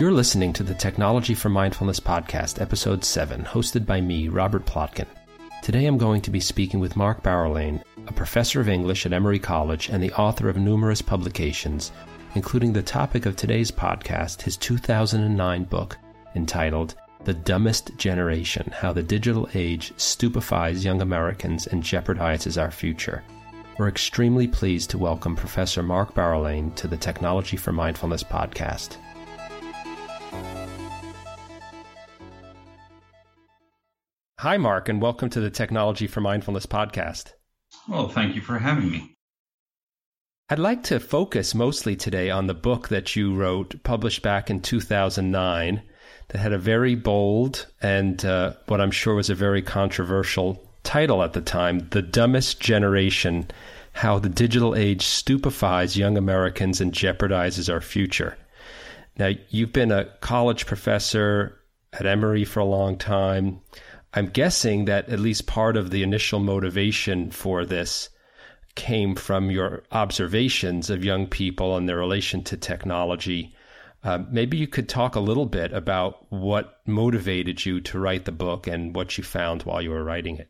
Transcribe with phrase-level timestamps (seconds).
[0.00, 5.06] You're listening to the Technology for Mindfulness podcast, episode 7, hosted by me, Robert Plotkin.
[5.62, 9.38] Today I'm going to be speaking with Mark Bauerlein, a professor of English at Emory
[9.38, 11.92] College and the author of numerous publications,
[12.34, 15.98] including the topic of today's podcast, his 2009 book
[16.34, 23.22] entitled The Dumbest Generation How the Digital Age Stupefies Young Americans and Jeopardizes Our Future.
[23.76, 28.96] We're extremely pleased to welcome Professor Mark Bauerlein to the Technology for Mindfulness podcast.
[34.38, 37.34] Hi, Mark, and welcome to the Technology for Mindfulness podcast.
[37.86, 39.14] Well, thank you for having me.
[40.48, 44.62] I'd like to focus mostly today on the book that you wrote, published back in
[44.62, 45.82] 2009,
[46.30, 51.22] that had a very bold and uh, what I'm sure was a very controversial title
[51.22, 53.50] at the time The Dumbest Generation
[53.92, 58.36] How the Digital Age Stupefies Young Americans and Jeopardizes Our Future.
[59.18, 61.60] Now, you've been a college professor
[61.92, 63.60] at Emory for a long time.
[64.14, 68.08] I'm guessing that at least part of the initial motivation for this
[68.76, 73.54] came from your observations of young people and their relation to technology.
[74.02, 78.32] Uh, maybe you could talk a little bit about what motivated you to write the
[78.32, 80.48] book and what you found while you were writing it.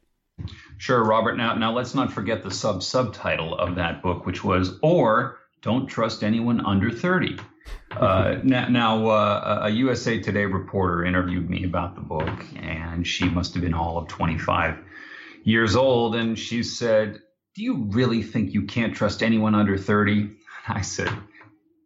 [0.79, 1.37] Sure, Robert.
[1.37, 5.87] Now, now let's not forget the sub subtitle of that book, which was "Or Don't
[5.87, 7.39] Trust Anyone Under 30."
[7.93, 13.29] Uh, now, now uh, a USA Today reporter interviewed me about the book, and she
[13.29, 14.79] must have been all of 25
[15.45, 16.15] years old.
[16.15, 17.21] And she said,
[17.55, 20.31] Do you really think you can't trust anyone under 30?
[20.69, 21.13] I said,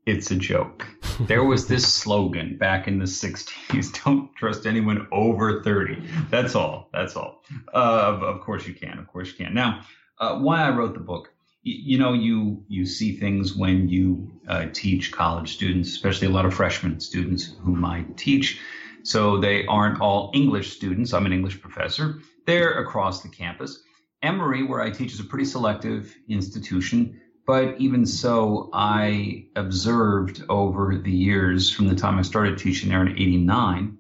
[0.07, 0.87] It's a joke.
[1.21, 6.03] There was this slogan back in the 60s don't trust anyone over 30.
[6.31, 6.89] That's all.
[6.93, 7.43] That's all.
[7.73, 8.99] Uh, of course you can.
[8.99, 9.55] Of course you can.
[9.55, 9.85] Now,
[10.19, 14.67] uh, why I wrote the book you know you you see things when you uh,
[14.73, 18.61] teach college students especially a lot of freshman students whom i teach
[19.03, 23.83] so they aren't all english students i'm an english professor they're across the campus
[24.23, 30.97] emory where i teach is a pretty selective institution but even so i observed over
[30.97, 33.99] the years from the time i started teaching there in 89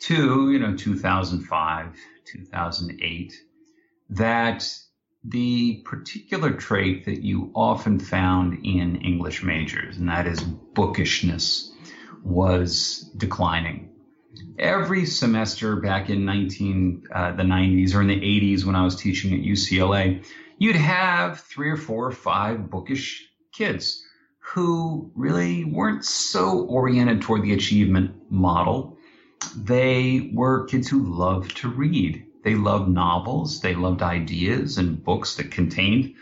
[0.00, 3.32] to you know 2005 2008
[4.10, 4.68] that
[5.24, 11.72] the particular trait that you often found in English majors, and that is bookishness,
[12.22, 13.90] was declining.
[14.58, 18.96] Every semester back in 19 uh, the 90s or in the 80s when I was
[18.96, 20.24] teaching at UCLA,
[20.58, 24.04] you'd have three or four or five bookish kids
[24.38, 28.96] who really weren't so oriented toward the achievement model.
[29.56, 33.60] They were kids who loved to read they loved novels.
[33.60, 36.14] They loved ideas and books that contained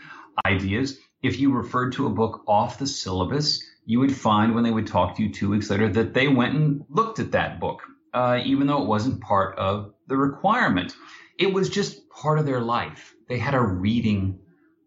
[0.45, 0.99] ideas.
[1.21, 4.87] If you referred to a book off the syllabus, you would find when they would
[4.87, 7.81] talk to you two weeks later that they went and looked at that book,
[8.13, 10.95] uh, even though it wasn't part of the requirement.
[11.37, 13.13] It was just part of their life.
[13.27, 14.39] They had a reading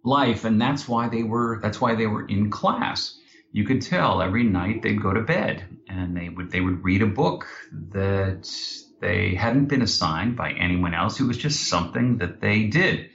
[0.02, 3.18] life, and that's why they were that's why they were in class.
[3.52, 7.02] You could tell every night they'd go to bed and they would they would read
[7.02, 7.46] a book
[7.90, 8.48] that
[9.00, 11.20] they hadn't been assigned by anyone else.
[11.20, 13.10] It was just something that they did.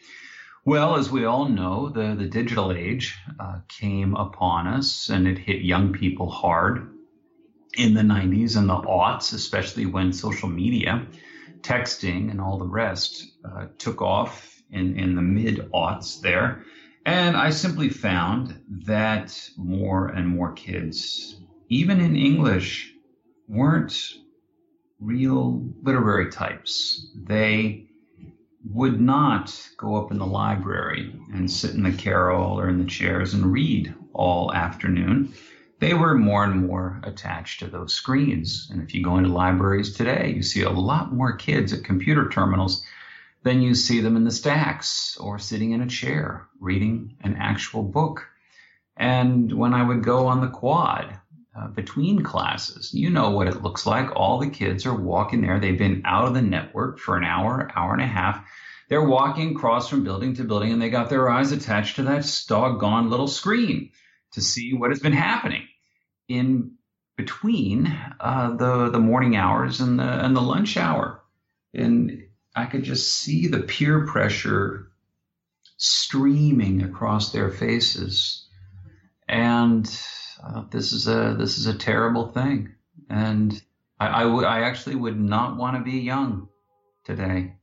[0.66, 5.38] Well, as we all know, the, the digital age uh, came upon us and it
[5.38, 6.92] hit young people hard
[7.78, 11.06] in the 90s and the aughts, especially when social media,
[11.66, 16.64] texting, and all the rest uh, took off in, in the mid aughts there.
[17.06, 21.40] And I simply found that more and more kids,
[21.70, 22.94] even in English,
[23.48, 23.96] weren't
[25.00, 27.08] real literary types.
[27.16, 27.88] They
[28.68, 32.90] would not go up in the library and sit in the carrel or in the
[32.90, 35.34] chairs and read all afternoon.
[35.86, 38.70] They were more and more attached to those screens.
[38.72, 42.28] And if you go into libraries today, you see a lot more kids at computer
[42.28, 42.84] terminals
[43.44, 47.84] than you see them in the stacks or sitting in a chair reading an actual
[47.84, 48.26] book.
[48.98, 51.20] And when I would go on the quad,
[51.56, 52.92] uh, between classes.
[52.92, 54.10] You know what it looks like.
[54.16, 55.60] All the kids are walking there.
[55.60, 58.44] They've been out of the network for an hour, hour and a half.
[58.90, 62.44] They're walking across from building to building and they got their eyes attached to that
[62.48, 63.92] doggone little screen
[64.32, 65.62] to see what has been happening
[66.28, 66.72] in
[67.16, 67.88] between
[68.20, 71.22] uh, the the morning hours and the and the lunch hour.
[71.74, 72.24] And
[72.56, 74.92] I could just see the peer pressure
[75.78, 78.48] streaming across their faces.
[79.28, 79.86] And
[80.44, 82.76] uh, this is a this is a terrible thing,
[83.10, 83.62] and
[84.00, 86.50] I, actually would not want to be young
[87.06, 87.54] today.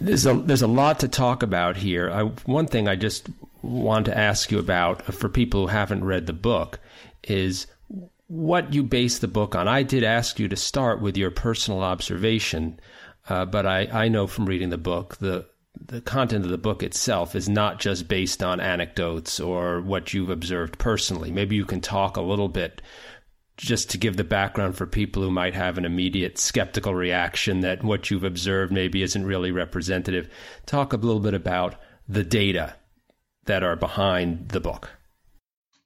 [0.00, 2.10] There's a there's a lot to talk about here.
[2.10, 3.28] I, one thing I just
[3.62, 6.78] want to ask you about for people who haven't read the book
[7.24, 7.66] is
[8.26, 9.66] what you base the book on.
[9.66, 12.78] I did ask you to start with your personal observation,
[13.28, 15.46] uh, but I, I know from reading the book the
[15.86, 20.30] the content of the book itself is not just based on anecdotes or what you've
[20.30, 21.30] observed personally.
[21.30, 22.82] Maybe you can talk a little bit
[23.56, 27.84] just to give the background for people who might have an immediate skeptical reaction that
[27.84, 30.28] what you've observed maybe isn't really representative.
[30.66, 31.76] Talk a little bit about
[32.08, 32.74] the data
[33.44, 34.90] that are behind the book.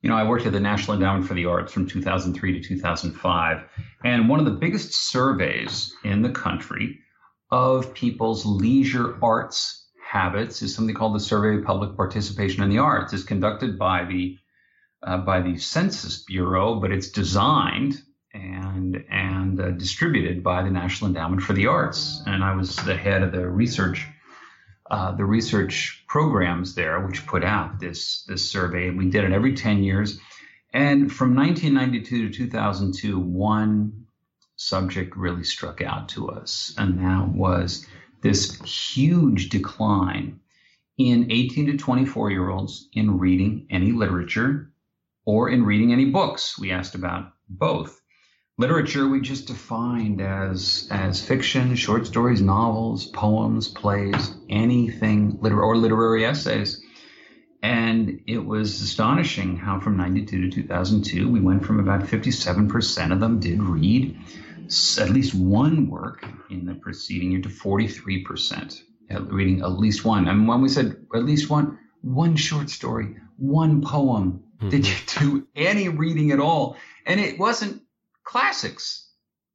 [0.05, 3.65] You know, I worked at the National Endowment for the Arts from 2003 to 2005,
[4.05, 6.99] and one of the biggest surveys in the country
[7.51, 12.77] of people's leisure arts habits is something called the Survey of Public Participation in the
[12.77, 13.15] Arts.
[13.15, 14.37] It's conducted by the
[15.03, 18.03] uh, by the Census Bureau, but it's designed
[18.35, 22.21] and and uh, distributed by the National Endowment for the Arts.
[22.27, 24.07] And I was the head of the research
[24.95, 28.87] uh, the research programs there, which put out this this survey.
[28.87, 30.21] And we did it every ten years.
[30.73, 34.07] And from 1992 to 2002, one
[34.55, 37.85] subject really struck out to us, and that was
[38.23, 40.39] this huge decline
[40.97, 44.71] in 18 to 24 year olds in reading any literature
[45.25, 46.57] or in reading any books.
[46.57, 48.01] We asked about both.
[48.57, 55.77] Literature we just defined as as fiction, short stories, novels, poems, plays, anything liter- or
[55.77, 56.81] literary essays.
[57.65, 63.19] And it was astonishing how from 92 to 2002, we went from about 57% of
[63.19, 64.19] them did read
[64.99, 68.83] at least one work in the preceding year to 43%
[69.31, 70.29] reading at least one.
[70.29, 74.69] And when we said at least one, one short story, one poem, mm-hmm.
[74.69, 76.77] did you do any reading at all?
[77.07, 77.83] And it wasn't
[78.25, 79.09] classics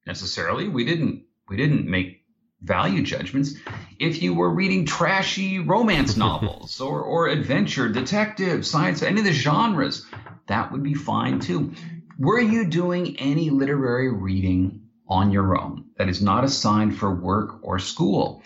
[0.05, 0.67] necessarily.
[0.67, 2.23] We didn't we didn't make
[2.61, 3.55] value judgments.
[3.99, 9.33] If you were reading trashy romance novels or or adventure, detective, science, any of the
[9.33, 10.05] genres,
[10.47, 11.73] that would be fine too.
[12.17, 17.59] Were you doing any literary reading on your own that is not assigned for work
[17.61, 18.43] or school?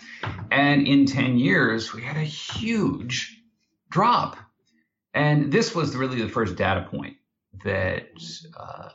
[0.50, 3.42] And in 10 years, we had a huge
[3.90, 4.36] drop.
[5.12, 7.16] And this was really the first data point
[7.64, 8.08] that
[8.56, 8.90] uh,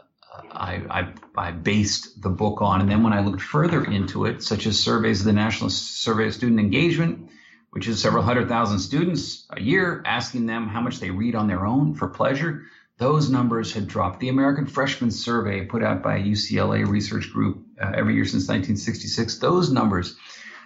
[0.51, 2.81] I, I, I, based the book on.
[2.81, 6.27] And then when I looked further into it, such as surveys of the National Survey
[6.27, 7.29] of Student Engagement,
[7.71, 11.47] which is several hundred thousand students a year, asking them how much they read on
[11.47, 12.63] their own for pleasure,
[12.97, 14.19] those numbers had dropped.
[14.19, 19.37] The American Freshman Survey, put out by UCLA research group uh, every year since 1966,
[19.37, 20.15] those numbers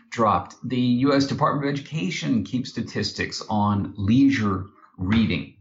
[0.09, 0.55] dropped.
[0.63, 1.27] The U.S.
[1.27, 4.65] Department of Education keeps statistics on leisure
[4.97, 5.55] reading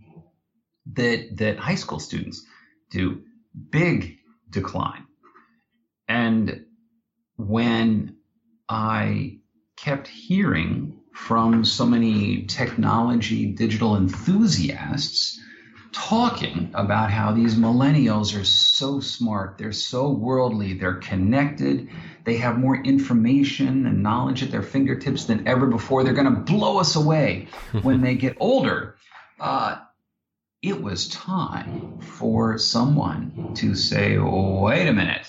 [0.94, 2.44] that that high school students
[2.90, 3.22] do
[3.70, 4.18] big
[4.50, 5.06] decline.
[6.08, 6.66] And
[7.36, 8.16] when
[8.68, 9.38] I
[9.76, 15.40] kept hearing from so many technology digital enthusiasts
[15.92, 21.90] talking about how these millennials are so smart, they're so worldly, they're connected,
[22.24, 26.02] they have more information and knowledge at their fingertips than ever before.
[26.02, 27.48] They're going to blow us away
[27.82, 28.96] when they get older.
[29.38, 29.80] Uh,
[30.62, 35.26] it was time for someone to say, wait a minute,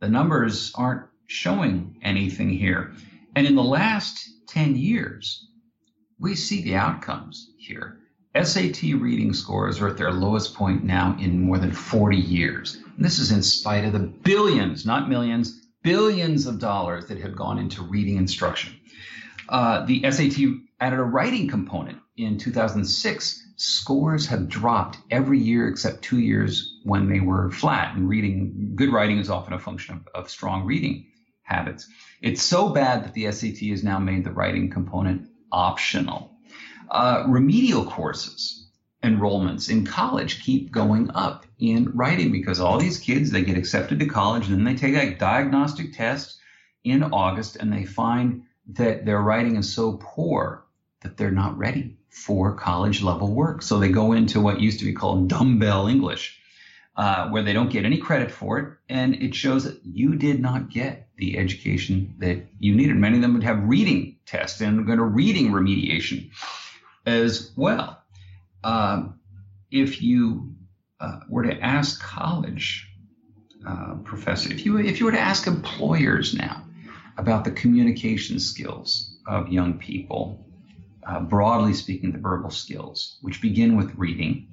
[0.00, 2.92] the numbers aren't showing anything here.
[3.34, 5.48] And in the last 10 years,
[6.20, 7.98] we see the outcomes here.
[8.40, 12.74] SAT reading scores are at their lowest point now in more than 40 years.
[12.96, 17.34] And this is in spite of the billions, not millions, billions of dollars that have
[17.34, 18.74] gone into reading instruction.
[19.48, 20.38] Uh, the SAT
[20.80, 27.08] added a writing component in 2006 scores have dropped every year except two years when
[27.08, 27.96] they were flat.
[27.96, 31.06] And reading, good writing is often a function of, of strong reading
[31.42, 31.88] habits.
[32.20, 36.32] It's so bad that the SAT has now made the writing component optional.
[36.90, 38.64] Uh, remedial courses
[39.02, 44.00] enrollments in college keep going up in writing because all these kids they get accepted
[44.00, 46.38] to college and then they take a diagnostic test
[46.84, 50.64] in August and they find that their writing is so poor
[51.02, 53.60] that they're not ready for college level work.
[53.60, 56.38] So they go into what used to be called dumbbell English,
[56.96, 58.68] uh, where they don't get any credit for it.
[58.88, 62.96] And it shows that you did not get the education that you needed.
[62.96, 66.30] Many of them would have reading tests and go to reading remediation
[67.04, 68.00] as well.
[68.62, 69.18] Um,
[69.72, 70.54] if you
[71.00, 72.88] uh, were to ask college
[73.66, 76.64] uh, professors, if you if you were to ask employers now
[77.16, 80.43] about the communication skills of young people,
[81.06, 84.48] uh, broadly speaking, the verbal skills, which begin with reading,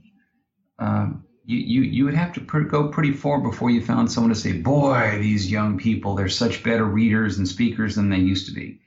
[0.80, 4.34] um, you, you, you would have to pr- go pretty far before you found someone
[4.34, 8.48] to say, boy, these young people, they're such better readers and speakers than they used
[8.48, 8.80] to be.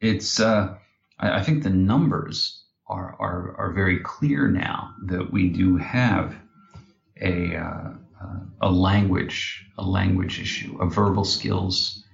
[0.00, 0.76] it's uh,
[1.18, 6.34] I, I, think the numbers are, are are very clear now that we do have
[7.20, 7.90] a uh,
[8.60, 12.04] a language a language issue, a verbal skills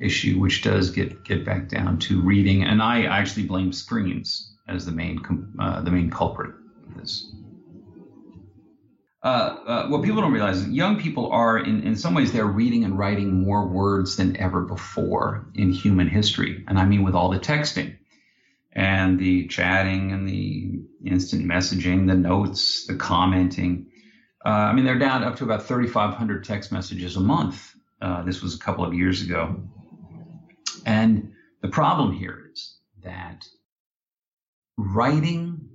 [0.00, 4.86] issue, which does get get back down to reading, and I actually blame screens as
[4.86, 6.54] the main uh, the main culprit
[6.86, 7.32] of this.
[9.24, 12.44] Uh, uh, what people don't realize is young people are, in, in some ways, they're
[12.44, 16.62] reading and writing more words than ever before in human history.
[16.68, 17.96] And I mean, with all the texting
[18.74, 23.86] and the chatting and the instant messaging, the notes, the commenting.
[24.44, 27.74] Uh, I mean, they're down up to about 3,500 text messages a month.
[28.02, 29.62] Uh, this was a couple of years ago.
[30.84, 33.46] And the problem here is that
[34.76, 35.68] writing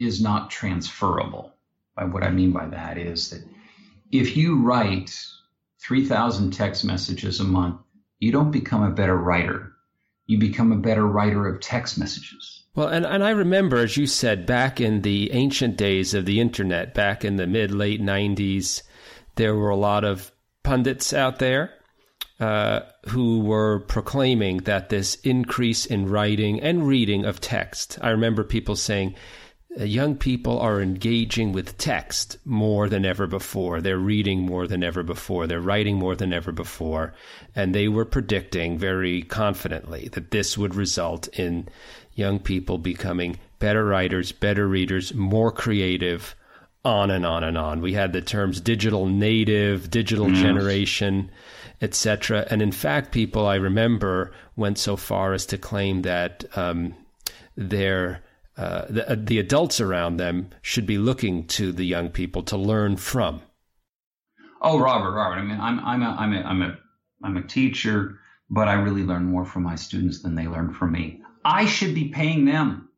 [0.00, 1.52] is not transferable.
[1.94, 3.44] By what I mean by that is that
[4.10, 5.14] if you write
[5.80, 7.80] 3,000 text messages a month,
[8.18, 9.72] you don't become a better writer.
[10.26, 12.64] You become a better writer of text messages.
[12.74, 16.40] Well, and, and I remember, as you said, back in the ancient days of the
[16.40, 18.82] internet, back in the mid late 90s,
[19.34, 20.32] there were a lot of
[20.62, 21.72] pundits out there
[22.42, 27.98] uh, who were proclaiming that this increase in writing and reading of text.
[28.02, 29.14] I remember people saying,
[29.78, 33.80] uh, young people are engaging with text more than ever before.
[33.80, 35.46] They're reading more than ever before.
[35.46, 37.14] They're writing more than ever before.
[37.54, 41.68] And they were predicting very confidently that this would result in
[42.14, 46.34] young people becoming better writers, better readers, more creative,
[46.84, 47.80] on and on and on.
[47.80, 50.42] We had the terms digital native, digital yes.
[50.42, 51.30] generation,
[51.82, 52.46] etc.
[52.48, 56.94] And in fact, people I remember went so far as to claim that um,
[57.56, 58.22] their
[58.56, 62.56] uh, the, uh, the adults around them should be looking to the young people to
[62.56, 63.40] learn from.
[64.60, 65.38] Oh, Robert, Robert.
[65.38, 66.78] I mean, I'm I'm a I'm a I'm a
[67.24, 68.18] I'm a teacher,
[68.50, 71.22] but I really learn more from my students than they learn from me.
[71.44, 72.88] I should be paying them.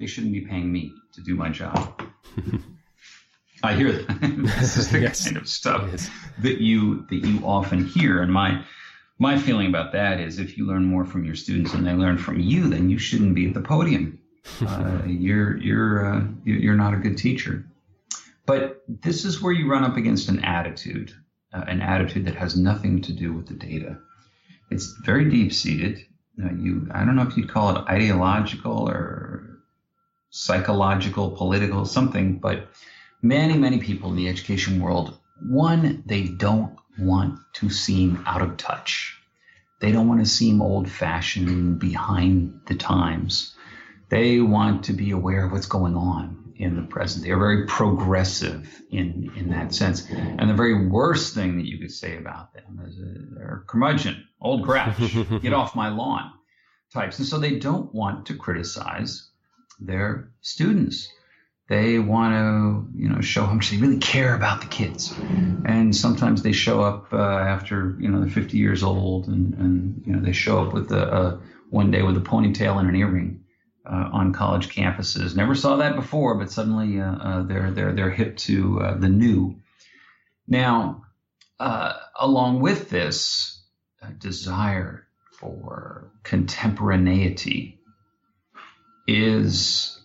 [0.00, 2.02] They shouldn't be paying me to do my job.
[3.62, 4.20] I hear that.
[4.58, 5.24] this is the yes.
[5.24, 6.10] kind of stuff yes.
[6.40, 8.22] that you that you often hear.
[8.22, 8.64] And my
[9.18, 12.18] my feeling about that is, if you learn more from your students than they learn
[12.18, 14.18] from you, then you shouldn't be at the podium.
[14.64, 17.66] Uh, you're you're uh, you're not a good teacher.
[18.46, 21.12] But this is where you run up against an attitude,
[21.52, 23.98] uh, an attitude that has nothing to do with the data.
[24.70, 26.06] It's very deep seated.
[26.36, 29.58] you I don't know if you'd call it ideological or
[30.30, 32.68] psychological, political, something, but
[33.22, 38.56] many, many people in the education world, one, they don't want to seem out of
[38.56, 39.16] touch.
[39.80, 43.54] They don't want to seem old fashioned behind the times.
[44.08, 47.24] They want to be aware of what's going on in the present.
[47.24, 50.08] They are very progressive in, in that sense.
[50.10, 54.26] And the very worst thing that you could say about them is a, they're curmudgeon,
[54.40, 54.96] old grouch,
[55.42, 56.32] get off my lawn
[56.92, 57.18] types.
[57.18, 59.28] And so they don't want to criticize
[59.78, 61.10] their students
[61.68, 65.12] they want to you know show how much they really care about the kids.
[65.64, 70.02] And sometimes they show up uh, after you know they're 50 years old and, and
[70.06, 72.94] you know they show up with a, a one day with a ponytail and an
[72.94, 73.44] earring
[73.84, 75.34] uh, on college campuses.
[75.34, 79.08] Never saw that before but suddenly uh, uh they're they're they're hip to uh, the
[79.08, 79.56] new.
[80.46, 81.02] Now
[81.58, 83.60] uh, along with this
[84.18, 87.80] desire for contemporaneity
[89.08, 89.95] is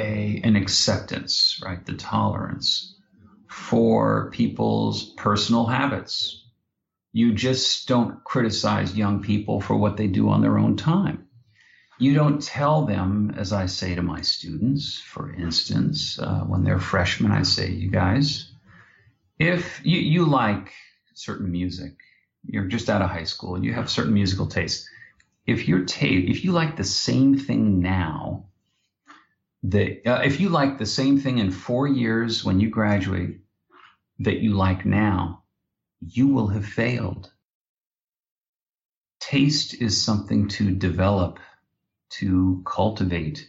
[0.00, 1.84] a an acceptance, right?
[1.84, 2.96] The tolerance
[3.48, 6.44] for people's personal habits.
[7.12, 11.26] You just don't criticize young people for what they do on their own time.
[11.98, 16.78] You don't tell them, as I say to my students, for instance, uh, when they're
[16.78, 18.52] freshmen, I say, you guys,
[19.38, 20.72] if you, you like
[21.14, 21.92] certain music,
[22.46, 24.88] you're just out of high school and you have certain musical tastes.
[25.46, 28.49] If your taste, if you like the same thing now
[29.64, 33.40] that uh, if you like the same thing in four years when you graduate
[34.20, 35.42] that you like now,
[36.00, 37.30] you will have failed.
[39.20, 41.38] Taste is something to develop,
[42.10, 43.48] to cultivate.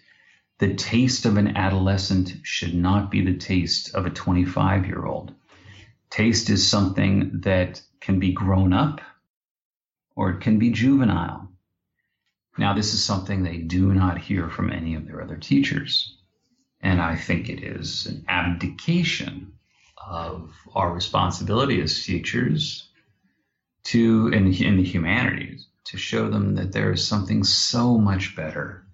[0.60, 5.34] The taste of an adolescent should not be the taste of a 25 year old.
[6.10, 9.02] Taste is something that can be grown up
[10.16, 11.50] or it can be juvenile.
[12.58, 16.18] Now, this is something they do not hear from any of their other teachers.
[16.82, 19.54] And I think it is an abdication
[20.06, 22.90] of our responsibility as teachers
[23.86, 28.86] to, in, in the humanities, to show them that there is something so much better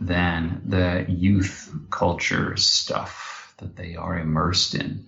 [0.00, 5.06] than the youth culture stuff that they are immersed in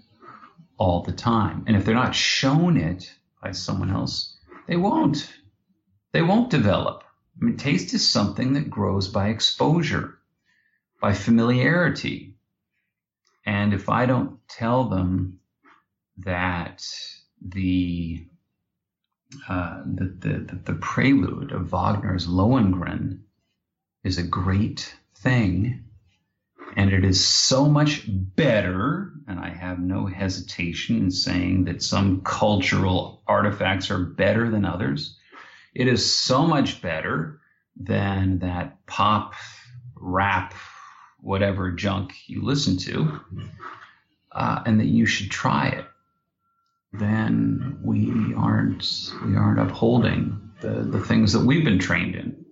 [0.78, 1.64] all the time.
[1.66, 5.33] And if they're not shown it by someone else, they won't.
[6.12, 7.04] They won't develop
[7.40, 10.19] I mean, taste is something that grows by exposure,
[11.00, 12.35] by familiarity.
[13.45, 15.40] And if I don't tell them
[16.19, 16.87] that
[17.43, 18.26] the
[19.49, 23.21] uh, the, the, the prelude of Wagner's Lohengrin
[24.05, 25.85] is a great thing,
[26.76, 29.12] and it is so much better.
[29.28, 35.19] And I have no hesitation in saying that some cultural artifacts are better than others.
[35.76, 37.40] It is so much better
[37.76, 39.35] than that pop,
[39.95, 40.54] rap,
[41.21, 43.21] whatever junk you listen to,
[44.33, 45.85] uh, and that you should try it
[46.92, 52.45] then we aren't we aren't upholding the, the things that we've been trained in.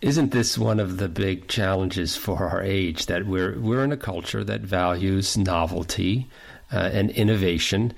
[0.00, 3.96] Isn't this one of the big challenges for our age that we're we're in a
[3.96, 6.28] culture that values novelty
[6.72, 7.92] uh, and innovation?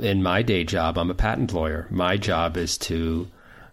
[0.00, 1.86] In my day job, I'm a patent lawyer.
[1.90, 3.28] My job is to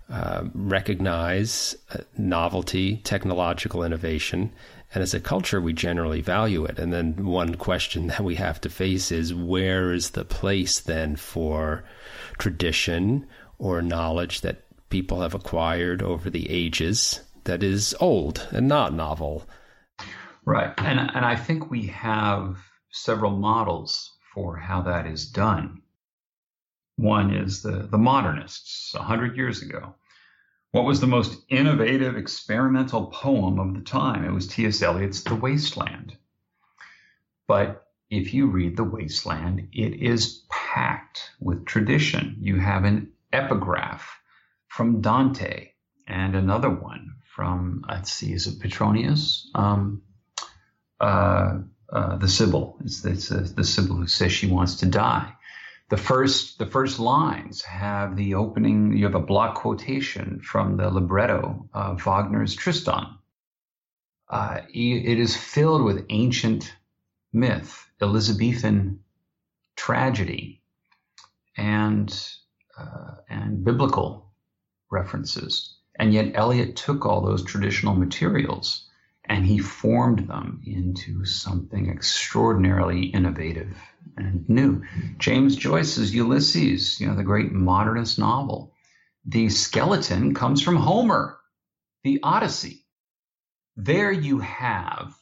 [0.10, 4.52] uh, recognize uh, novelty, technological innovation,
[4.94, 6.80] and as a culture, we generally value it.
[6.80, 11.16] And then one question that we have to face is where is the place then
[11.16, 11.84] for
[12.38, 13.28] tradition
[13.60, 19.48] or knowledge that people have acquired over the ages that is old and not novel?
[20.46, 20.74] Right.
[20.78, 22.58] And, and I think we have
[22.92, 25.82] several models for how that is done.
[27.00, 29.96] One is the, the modernists 100 years ago
[30.72, 34.24] what was the most innovative experimental poem of the time?
[34.24, 34.82] It was T.S.
[34.82, 36.16] Eliot's The Wasteland.
[37.48, 42.38] But if you read The Wasteland, it is packed with tradition.
[42.42, 44.20] You have an epigraph
[44.68, 45.72] from Dante
[46.08, 49.50] and another one from, let's see, is it Petronius?
[49.56, 50.04] Um,
[51.00, 51.60] uh,
[51.92, 52.78] uh, the Sibyl.
[52.84, 55.34] It's, it's uh, the Sibyl who says she wants to die
[55.90, 60.90] the first the first lines have the opening you have a block quotation from the
[60.90, 63.18] libretto of wagner's tristan.
[64.30, 66.76] Uh, it is filled with ancient
[67.34, 69.00] myth elizabethan
[69.76, 70.62] tragedy
[71.58, 72.28] and
[72.78, 74.32] uh, and biblical
[74.92, 75.76] references.
[75.96, 78.89] And yet eliot took all those traditional materials
[79.30, 83.78] and he formed them into something extraordinarily innovative
[84.18, 84.84] and new.
[85.20, 88.74] James Joyce's Ulysses, you know, the great modernist novel,
[89.26, 91.40] the skeleton comes from Homer,
[92.04, 92.86] the Odyssey.
[93.78, 95.16] There you have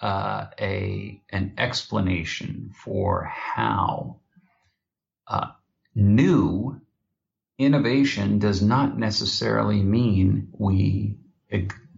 [0.00, 4.16] uh, a an explanation for how
[5.26, 5.48] uh,
[5.94, 6.80] new
[7.58, 11.18] innovation does not necessarily mean we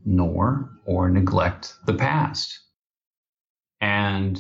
[0.04, 2.60] ignore or neglect the past.
[3.80, 4.36] And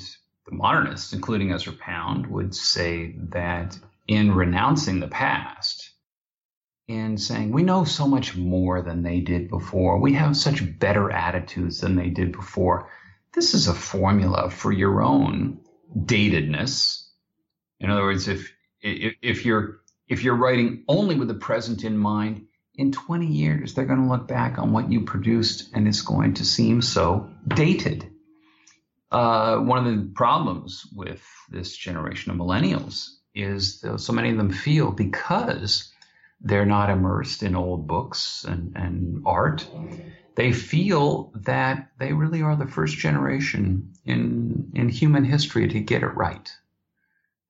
[0.46, 5.90] the modernists, including Ezra Pound, would say that in renouncing the past,
[6.86, 11.10] in saying we know so much more than they did before, we have such better
[11.10, 12.90] attitudes than they did before.
[13.32, 15.60] This is a formula for your own
[15.96, 17.06] datedness.
[17.80, 21.96] In other words, if if, if you're if you're writing only with the present in
[21.96, 22.46] mind,
[22.76, 26.34] in 20 years they're going to look back on what you produced and it's going
[26.34, 28.10] to seem so dated.
[29.10, 34.36] Uh, one of the problems with this generation of millennials is that so many of
[34.36, 35.92] them feel because
[36.40, 39.66] they're not immersed in old books and, and art,
[40.34, 46.02] they feel that they really are the first generation in, in human history to get
[46.02, 46.52] it right.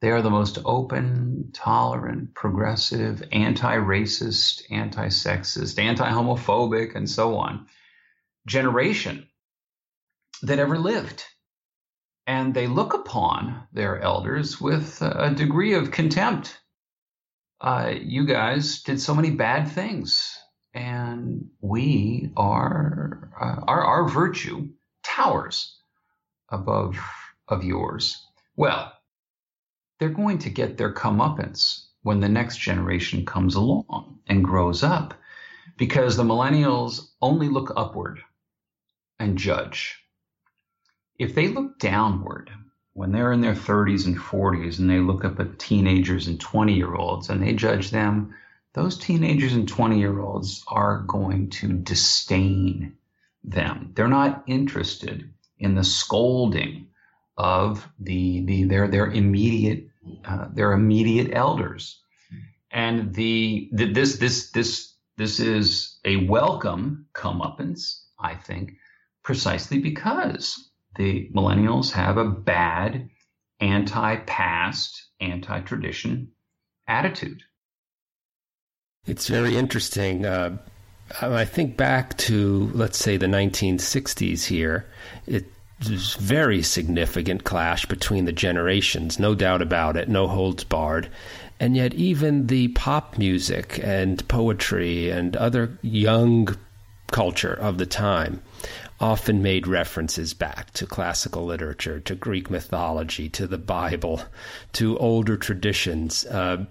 [0.05, 7.39] They are the most open, tolerant, progressive, anti racist, anti sexist, anti homophobic, and so
[7.39, 7.69] on
[8.47, 9.27] generation
[10.43, 11.25] that ever lived
[12.27, 16.61] and they look upon their elders with a degree of contempt.
[17.61, 20.39] Uh, you guys did so many bad things,
[20.75, 24.69] and we are uh, our our virtue
[25.03, 25.79] towers
[26.51, 26.99] above
[27.49, 28.23] of yours.
[28.57, 28.94] Well,
[29.99, 35.15] they're going to get their comeuppance when the next generation comes along and grows up,
[35.77, 38.21] because the millennials only look upward
[39.19, 40.05] and judge
[41.19, 42.51] if they look downward
[42.93, 46.75] when they're in their 30s and 40s and they look up at teenagers and 20
[46.75, 48.35] year olds and they judge them,
[48.73, 52.97] those teenagers and 20 year olds are going to disdain
[53.45, 53.93] them.
[53.95, 56.89] They're not interested in the scolding
[57.37, 59.89] of the, the their their immediate
[60.25, 62.01] uh, their immediate elders.
[62.71, 68.73] And the, the this this this this is a welcome comeuppance, I think,
[69.23, 73.09] precisely because the millennials have a bad
[73.61, 76.33] anti past, anti tradition
[76.89, 77.43] attitude.
[79.07, 80.25] It's very interesting.
[80.25, 80.59] Uh,
[81.21, 84.87] I think back to, let's say, the 1960s here.
[85.27, 85.47] It
[85.89, 91.09] very significant clash between the generations, no doubt about it, no holds barred.
[91.61, 96.57] And yet, even the pop music and poetry and other young
[97.11, 98.43] culture of the time
[99.01, 104.21] often made references back to classical literature, to Greek mythology, to the Bible,
[104.73, 106.25] to older traditions.
[106.25, 106.65] Uh,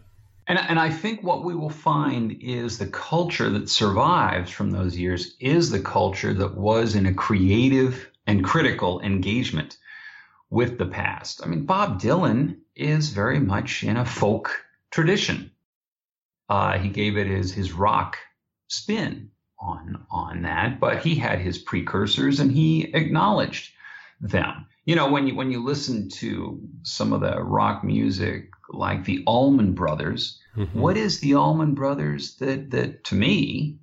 [0.47, 4.97] and, and I think what we will find is the culture that survives from those
[4.97, 9.77] years is the culture that was in a creative and critical engagement
[10.49, 11.41] with the past.
[11.43, 15.51] I mean, Bob Dylan is very much in a folk tradition.
[16.49, 18.17] Uh, he gave it his his rock
[18.67, 23.73] spin on on that, but he had his precursors and he acknowledged
[24.19, 24.67] them.
[24.85, 29.23] You know, when you when you listen to some of the rock music like the
[29.25, 30.79] Allman Brothers, mm-hmm.
[30.79, 33.79] what is the Allman Brothers that that to me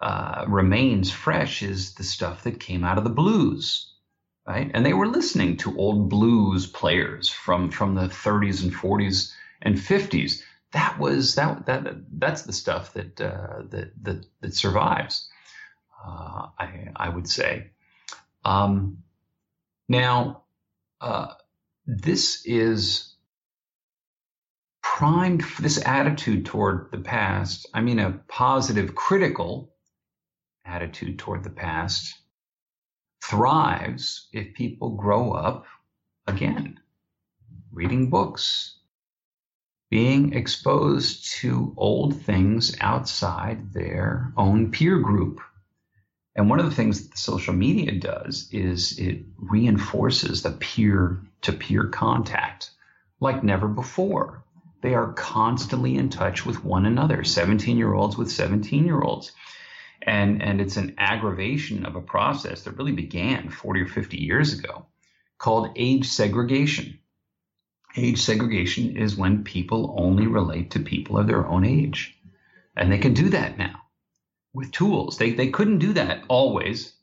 [0.00, 3.94] uh, remains fresh is the stuff that came out of the blues,
[4.46, 4.70] right?
[4.74, 9.32] And they were listening to old blues players from from the 30s and 40s
[9.62, 10.42] and 50s.
[10.72, 11.86] That was that that
[12.18, 15.28] that's the stuff that uh, that, that that survives.
[16.04, 17.70] Uh, I I would say.
[18.44, 18.98] Um,
[19.88, 20.44] now,
[21.00, 21.34] uh,
[21.86, 23.14] this is
[24.82, 27.66] primed for this attitude toward the past.
[27.74, 29.72] I mean, a positive, critical
[30.66, 32.14] attitude toward the past
[33.22, 35.66] thrives if people grow up
[36.26, 36.78] again
[37.76, 38.78] reading books,
[39.90, 45.40] being exposed to old things outside their own peer group.
[46.34, 51.52] And one of the things that social media does is it reinforces the peer to
[51.52, 52.70] peer contact
[53.20, 54.42] like never before.
[54.82, 59.32] They are constantly in touch with one another, 17 year olds with 17 year olds
[60.06, 64.58] and and it's an aggravation of a process that really began 40 or 50 years
[64.58, 64.86] ago
[65.38, 66.98] called age segregation.
[67.96, 72.16] Age segregation is when people only relate to people of their own age
[72.76, 73.80] and they can do that now
[74.54, 75.18] with tools.
[75.18, 76.94] They, they couldn't do that always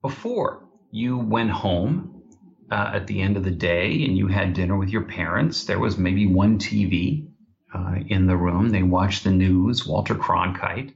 [0.00, 0.64] before.
[0.90, 2.22] You went home
[2.70, 5.64] uh, at the end of the day and you had dinner with your parents.
[5.64, 7.28] There was maybe one tv
[7.74, 8.68] uh, in the room.
[8.70, 10.94] They watched the news walter cronkite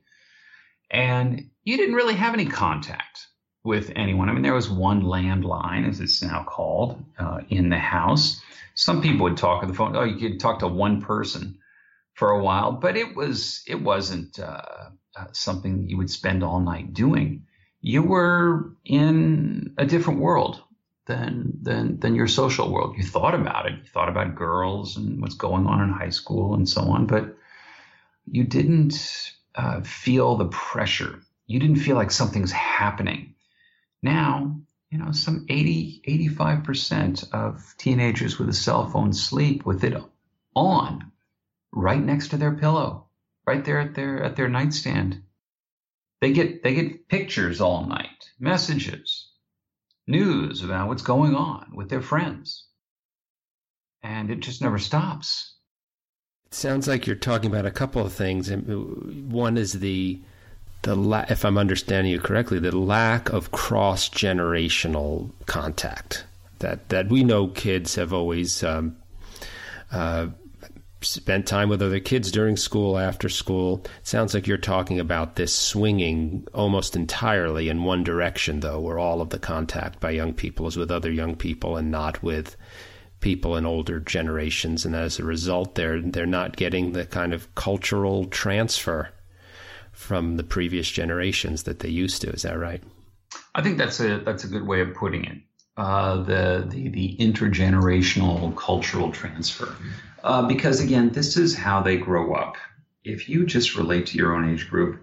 [0.91, 3.27] and you didn't really have any contact
[3.65, 4.29] with anyone.
[4.29, 8.41] I mean, there was one landline, as it's now called, uh, in the house.
[8.75, 9.97] Some people would talk on the phone.
[9.97, 11.59] Oh, you could talk to one person
[12.15, 16.61] for a while, but it was it wasn't uh, uh, something you would spend all
[16.61, 17.47] night doing.
[17.81, 20.63] You were in a different world
[21.07, 22.97] than than than your social world.
[22.97, 23.73] You thought about it.
[23.73, 27.37] You thought about girls and what's going on in high school and so on, but
[28.31, 33.35] you didn't uh, feel the pressure you didn't feel like something's happening.
[34.03, 39.95] Now, you know, some 80, 85% of teenagers with a cell phone sleep with it
[40.55, 41.13] on
[41.73, 43.07] right next to their pillow,
[43.47, 45.23] right there at their at their nightstand.
[46.21, 49.31] They get they get pictures all night, messages,
[50.07, 52.67] news about what's going on with their friends.
[54.03, 55.56] And it just never stops.
[56.49, 58.51] It sounds like you're talking about a couple of things.
[58.51, 60.21] One is the
[60.83, 66.25] the la- if I'm understanding you correctly, the lack of cross generational contact
[66.61, 68.97] that that we know kids have always um,
[69.91, 70.29] uh,
[71.01, 73.83] spent time with other kids during school, after school.
[73.85, 78.99] It sounds like you're talking about this swinging almost entirely in one direction, though, where
[78.99, 82.57] all of the contact by young people is with other young people and not with
[83.21, 87.55] people in older generations, and as a result, they're they're not getting the kind of
[87.55, 89.11] cultural transfer
[89.93, 92.31] from the previous generations that they used to.
[92.31, 92.83] Is that right?
[93.55, 95.39] I think that's a that's a good way of putting it.
[95.77, 99.75] Uh, the, the the intergenerational cultural transfer,
[100.25, 102.57] uh, because again, this is how they grow up.
[103.05, 105.01] If you just relate to your own age group,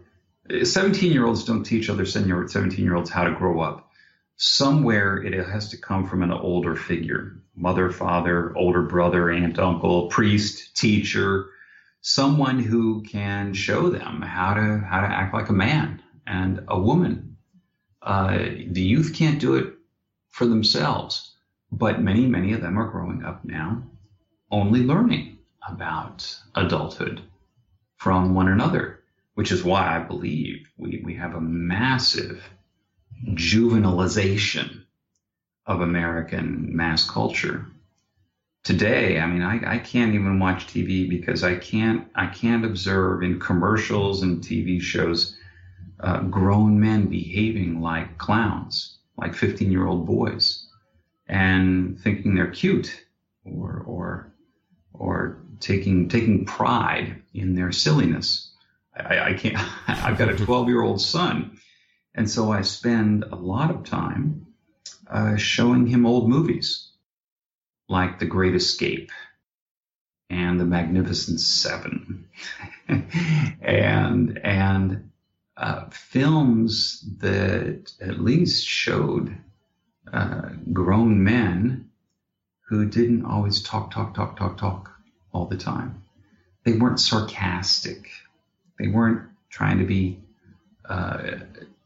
[0.63, 3.89] 17 year olds don't teach other 17 year olds how to grow up.
[4.35, 10.07] Somewhere it has to come from an older figure, mother, father, older brother, aunt, uncle,
[10.07, 11.49] priest, teacher,
[12.01, 16.79] someone who can show them how to how to act like a man and a
[16.79, 17.37] woman.
[18.01, 19.73] Uh, the youth can't do it
[20.29, 21.35] for themselves,
[21.71, 23.83] but many many of them are growing up now,
[24.51, 27.21] only learning about adulthood
[27.97, 29.03] from one another,
[29.35, 32.43] which is why I believe we, we have a massive
[33.29, 34.83] juvenilization
[35.65, 37.65] of American mass culture
[38.63, 43.21] today i mean I, I can't even watch tv because i can't i can't observe
[43.21, 45.35] in commercials and tv shows
[46.03, 50.67] uh, grown men behaving like clowns, like 15 year old boys,
[51.27, 53.05] and thinking they're cute
[53.45, 54.33] or, or,
[54.93, 58.51] or taking, taking pride in their silliness.
[58.95, 59.57] I, I can't,
[59.87, 61.57] I've got a 12 year old son.
[62.15, 64.47] And so I spend a lot of time
[65.09, 66.89] uh, showing him old movies
[67.89, 69.11] like The Great Escape
[70.29, 72.27] and The Magnificent Seven,
[72.87, 75.11] and and
[75.57, 79.37] uh, films that at least showed
[80.11, 81.89] uh, grown men
[82.67, 84.91] who didn't always talk, talk, talk, talk, talk
[85.31, 86.01] all the time.
[86.63, 88.09] They weren't sarcastic.
[88.79, 90.19] They weren't trying to be
[90.85, 91.21] uh,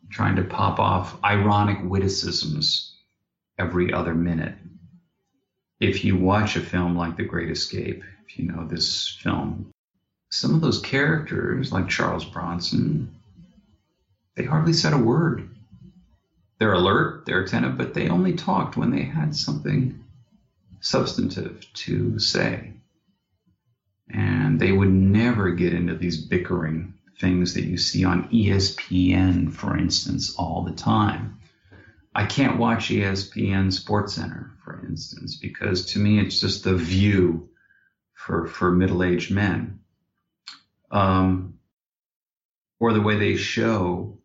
[0.09, 2.95] trying to pop off ironic witticisms
[3.57, 4.55] every other minute.
[5.79, 9.71] If you watch a film like The Great Escape, if you know this film,
[10.29, 13.13] some of those characters, like Charles Bronson,
[14.35, 15.49] they hardly said a word.
[16.59, 20.03] They're alert, they're attentive, but they only talked when they had something
[20.79, 22.73] substantive to say.
[24.09, 29.77] And they would never get into these bickering things that you see on ESPN, for
[29.77, 31.39] instance, all the time.
[32.13, 37.49] I can't watch ESPN Sports Center, for instance, because to me it's just the view
[38.13, 39.79] for for middle aged men,
[40.91, 41.59] um,
[42.79, 44.17] or the way they show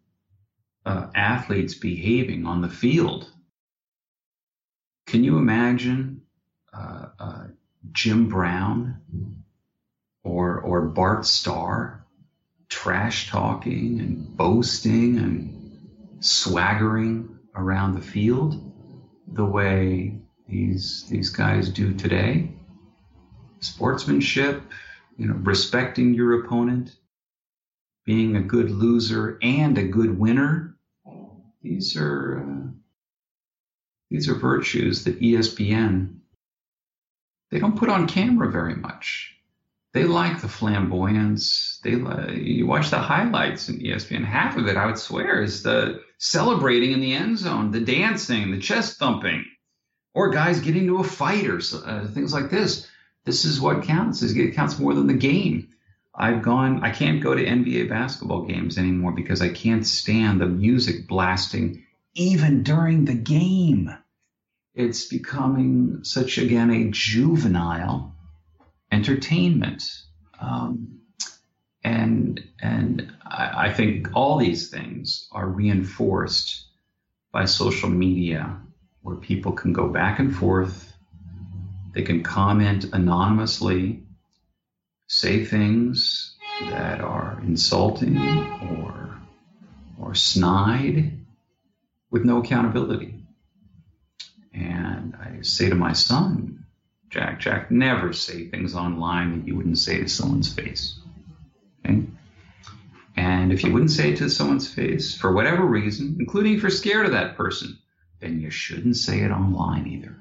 [0.87, 3.31] uh, athletes behaving on the field.
[5.07, 6.22] Can you imagine
[6.72, 7.44] uh, uh,
[7.92, 9.44] Jim Brown
[10.24, 12.01] or or Bart Starr
[12.72, 15.78] trash talking and boasting and
[16.20, 18.58] swaggering around the field
[19.28, 20.16] the way
[20.48, 22.50] these these guys do today.
[23.61, 24.62] Sportsmanship,
[25.18, 26.96] you know, respecting your opponent,
[28.06, 30.74] being a good loser and a good winner.
[31.61, 32.70] These are uh,
[34.11, 36.20] these are virtues that ESPN
[37.50, 39.32] they don't put on camera very much.
[39.92, 41.78] They like the flamboyance.
[41.85, 44.24] They you watch the highlights in ESPN.
[44.24, 48.50] Half of it, I would swear, is the celebrating in the end zone, the dancing,
[48.50, 49.44] the chest thumping,
[50.14, 52.88] or guys getting into a fight or uh, things like this.
[53.24, 54.22] This is what counts.
[54.22, 55.68] It counts more than the game.
[56.14, 56.83] I've gone.
[56.83, 61.85] I can't go to NBA basketball games anymore because I can't stand the music blasting
[62.14, 63.94] even during the game.
[64.74, 68.12] It's becoming such again a juvenile
[68.92, 69.83] entertainment.
[70.38, 71.00] Um,
[71.83, 76.66] and and I, I think all these things are reinforced
[77.33, 78.61] by social media,
[79.00, 80.92] where people can go back and forth.
[81.94, 84.02] They can comment anonymously,
[85.09, 86.37] say things
[86.70, 89.18] that are insulting or
[89.98, 91.18] or snide
[92.11, 93.24] with no accountability.
[94.52, 96.62] And I say to my son,
[97.12, 100.98] Jack, Jack, never say things online that you wouldn't say to someone's face.
[101.85, 102.07] Okay?
[103.16, 106.70] And if you wouldn't say it to someone's face for whatever reason, including if you're
[106.70, 107.79] scared of that person,
[108.20, 110.16] then you shouldn't say it online either.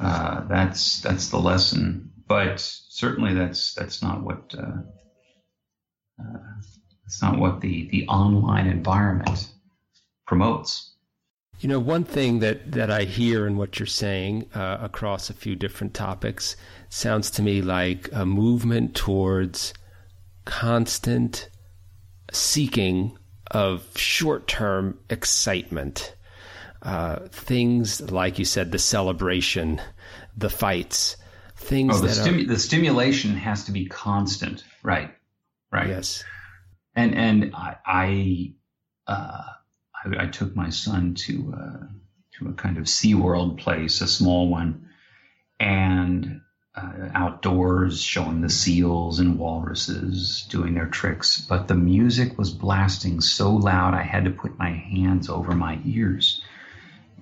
[0.00, 2.10] Uh, that's that's the lesson.
[2.26, 4.82] But certainly that's that's not what uh,
[6.20, 6.38] uh,
[7.04, 9.48] that's not what the the online environment
[10.26, 10.91] promotes.
[11.62, 15.32] You know, one thing that, that I hear in what you're saying uh, across a
[15.32, 16.56] few different topics
[16.88, 19.72] sounds to me like a movement towards
[20.44, 21.48] constant
[22.32, 23.16] seeking
[23.52, 26.16] of short term excitement.
[26.82, 29.80] Uh, things like you said, the celebration,
[30.36, 31.16] the fights,
[31.54, 35.14] things oh, the, that stimu- are, the stimulation has to be constant, right?
[35.70, 35.90] Right.
[35.90, 36.24] Yes.
[36.96, 38.52] And and I I,
[39.06, 39.42] uh,
[40.04, 41.86] I, I took my son to uh,
[42.38, 44.88] to a kind of SeaWorld place, a small one,
[45.60, 46.40] and
[46.74, 51.38] uh, outdoors, showing the seals and walruses doing their tricks.
[51.40, 55.78] But the music was blasting so loud, I had to put my hands over my
[55.84, 56.42] ears.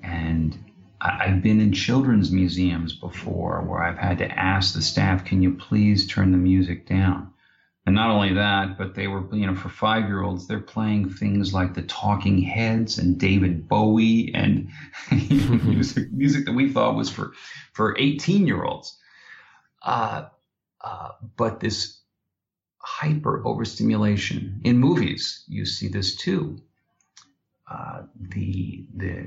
[0.02, 0.56] And
[1.00, 5.42] I, I've been in children's museums before where I've had to ask the staff, can
[5.42, 7.32] you please turn the music down?
[7.86, 11.10] And not only that, but they were, you know, for five year olds, they're playing
[11.10, 14.70] things like the Talking Heads and David Bowie and
[15.10, 17.32] music, music that we thought was for,
[17.72, 18.98] for 18 year olds.
[19.82, 20.26] Uh,
[20.82, 22.00] uh, but this
[22.78, 26.60] hyper overstimulation in movies, you see this too.
[27.70, 29.26] Uh, the the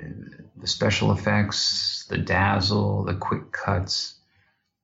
[0.58, 4.16] the special effects, the dazzle, the quick cuts.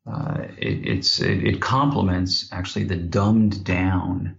[0.06, 4.38] Uh, it, it's it, it complements actually the dumbed down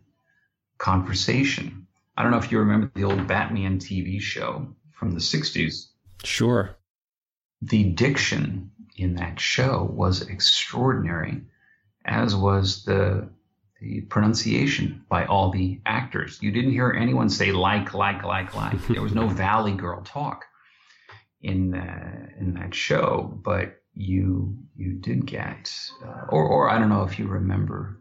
[0.79, 1.87] conversation.
[2.17, 5.87] I don't know if you remember the old Batman TV show from the 60s.
[6.25, 6.77] Sure.
[7.63, 11.43] The diction in that show was extraordinary,
[12.05, 13.29] as was the
[13.81, 16.39] the pronunciation by all the actors.
[16.43, 18.79] You didn't hear anyone say like, like, like, like.
[18.89, 20.45] There was no Valley Girl talk
[21.41, 25.73] in uh, in that show, but you you did get,
[26.05, 28.01] uh, or or I don't know if you remember.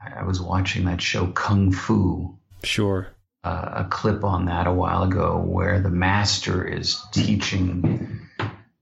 [0.00, 2.38] I, I was watching that show Kung Fu.
[2.62, 3.08] Sure.
[3.42, 8.20] Uh, a clip on that a while ago where the master is teaching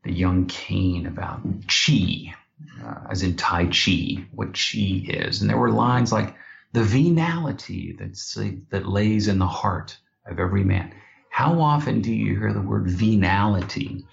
[0.04, 2.32] the young Caine about chi,
[2.84, 5.40] uh, as in Tai Chi, what chi is.
[5.40, 6.36] And there were lines like,
[6.72, 8.38] the venality that's,
[8.70, 10.94] that lays in the heart of every man.
[11.28, 14.04] How often do you hear the word venality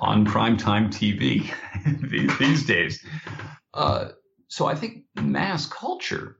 [0.00, 1.50] on primetime TV
[2.38, 3.04] these days?
[3.74, 4.10] Uh,
[4.48, 6.38] so I think mass culture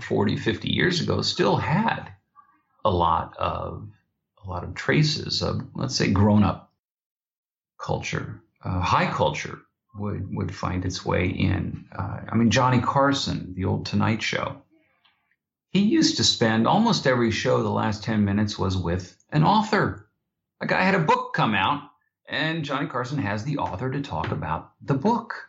[0.00, 2.12] 40, 50 years ago still had
[2.84, 3.88] a lot of
[4.44, 6.72] a lot of traces of let's say grown up
[7.78, 9.60] culture, uh, high culture
[9.94, 11.86] would would find its way in.
[11.96, 14.62] Uh, I mean, Johnny Carson, the old Tonight Show.
[15.70, 17.62] He used to spend almost every show.
[17.62, 20.08] The last ten minutes was with an author.
[20.60, 21.82] A guy had a book come out,
[22.32, 25.48] and Johnny Carson has the author to talk about the book.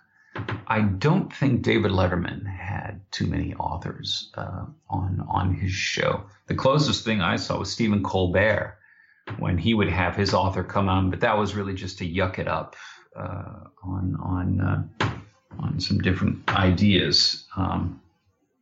[0.67, 6.25] I don't think David Letterman had too many authors uh, on on his show.
[6.47, 8.77] The closest thing I saw was Stephen Colbert
[9.37, 12.39] when he would have his author come on, but that was really just to yuck
[12.39, 12.75] it up
[13.15, 15.09] uh, on on uh,
[15.59, 17.45] on some different ideas.
[17.55, 18.01] Um,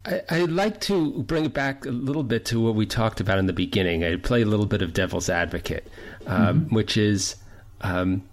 [0.03, 3.37] I, would like to bring it back a little bit to what we talked about
[3.37, 4.03] in the beginning.
[4.03, 5.87] I'd play a little bit of devil's advocate,
[6.25, 6.75] um, mm-hmm.
[6.75, 7.35] which is
[7.81, 8.23] um,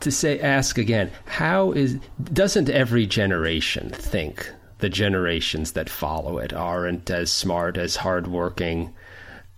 [0.00, 1.98] to say, ask again, how is
[2.32, 8.94] doesn't every generation think the generations that follow it aren't as smart, as hardworking,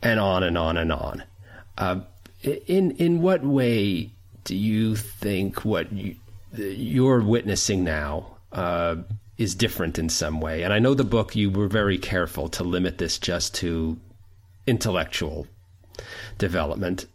[0.02, 1.22] and on and on and on?
[1.78, 2.00] Uh,
[2.42, 4.10] in in what way
[4.44, 6.14] do you think what you,
[6.56, 8.96] you're witnessing now uh,
[9.38, 10.62] is different in some way?
[10.62, 13.98] And I know the book you were very careful to limit this just to
[14.66, 15.46] intellectual
[16.38, 17.06] development.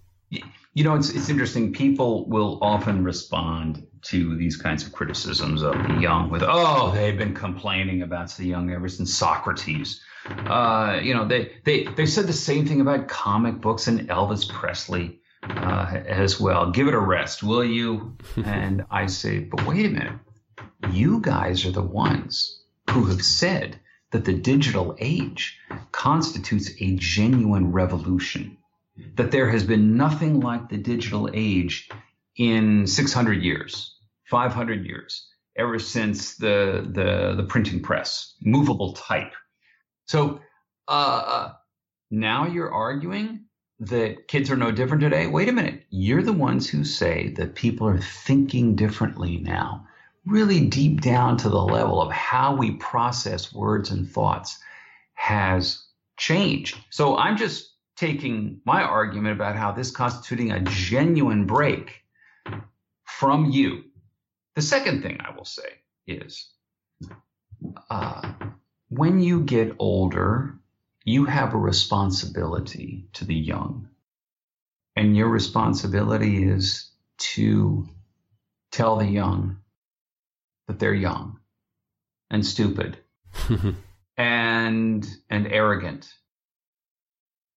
[0.73, 1.73] You know, it's it's interesting.
[1.73, 7.17] People will often respond to these kinds of criticisms of the young with, "Oh, they've
[7.17, 12.27] been complaining about the young ever since Socrates." Uh, you know, they they they said
[12.27, 16.71] the same thing about comic books and Elvis Presley uh, as well.
[16.71, 18.17] Give it a rest, will you?
[18.45, 20.19] and I say, but wait a minute,
[20.91, 23.79] you guys are the ones who have said
[24.11, 25.57] that the digital age
[25.91, 28.57] constitutes a genuine revolution.
[29.15, 31.89] That there has been nothing like the digital age
[32.37, 33.95] in 600 years,
[34.29, 39.33] 500 years, ever since the the, the printing press, movable type
[40.11, 40.41] so
[40.89, 40.91] uh,
[41.25, 41.53] uh,
[42.09, 43.45] now you're arguing
[43.79, 45.25] that kids are no different today.
[45.25, 45.85] Wait a minute.
[45.89, 49.87] You're the ones who say that people are thinking differently now,
[50.25, 54.59] really deep down to the level of how we process words and thoughts
[55.13, 55.81] has
[56.17, 56.77] changed.
[56.89, 57.70] So I'm just
[58.01, 62.01] taking my argument about how this constituting a genuine break
[63.03, 63.83] from you.
[64.55, 65.69] The second thing I will say
[66.07, 66.49] is
[67.91, 68.33] uh,
[68.89, 70.55] when you get older,
[71.05, 73.87] you have a responsibility to the young.
[74.95, 76.89] And your responsibility is
[77.35, 77.87] to
[78.71, 79.57] tell the young
[80.67, 81.39] that they're young
[82.31, 82.97] and stupid
[84.17, 86.11] and and arrogant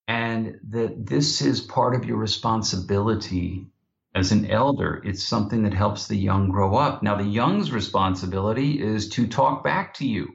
[0.07, 3.67] and that this is part of your responsibility
[4.15, 8.81] as an elder it's something that helps the young grow up now the young's responsibility
[8.81, 10.29] is to talk back to you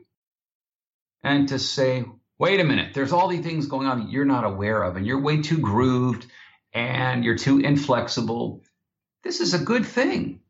[1.24, 2.06] and to say,
[2.38, 5.06] wait a minute, there's all these things going on that you're not aware of, and
[5.06, 6.26] you're way too grooved
[6.74, 8.64] and you're too inflexible.
[9.24, 10.42] This is a good thing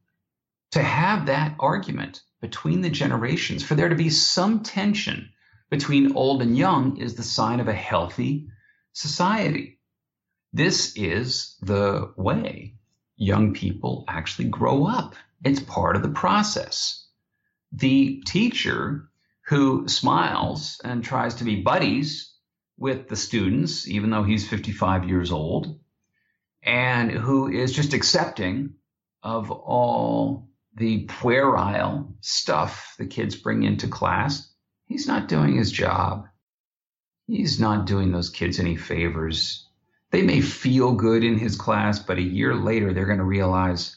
[0.72, 3.64] to have that argument between the generations.
[3.64, 5.30] For there to be some tension
[5.70, 8.48] between old and young is the sign of a healthy
[9.00, 9.80] society.
[10.52, 12.76] This is the way
[13.16, 15.16] young people actually grow up.
[15.44, 17.06] It's part of the process.
[17.72, 19.10] The teacher
[19.46, 22.34] who smiles and tries to be buddies
[22.78, 25.80] with the students, even though he's 55 years old,
[26.64, 28.74] and who is just accepting
[29.24, 34.52] of all the puerile stuff the kids bring into class.
[34.86, 36.29] He's not doing his job.
[37.30, 39.68] He's not doing those kids any favors.
[40.12, 43.96] They may feel good in his class, but a year later, they're going to realize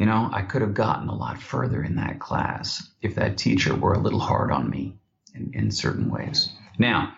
[0.00, 3.74] you know, I could have gotten a lot further in that class if that teacher
[3.74, 4.96] were a little hard on me
[5.34, 6.48] in, in certain ways.
[6.78, 7.12] Now,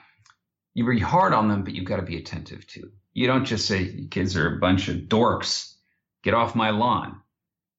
[0.75, 2.91] you be hard on them, but you've got to be attentive too.
[3.13, 5.75] You don't just say kids are a bunch of dorks.
[6.25, 7.21] Get off my lawn.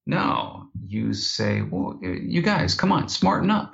[0.05, 3.73] No, you say, well, you guys, come on, smarten up.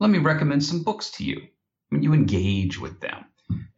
[0.00, 1.48] Let me recommend some books to you.
[1.94, 3.24] Mean, you engage with them.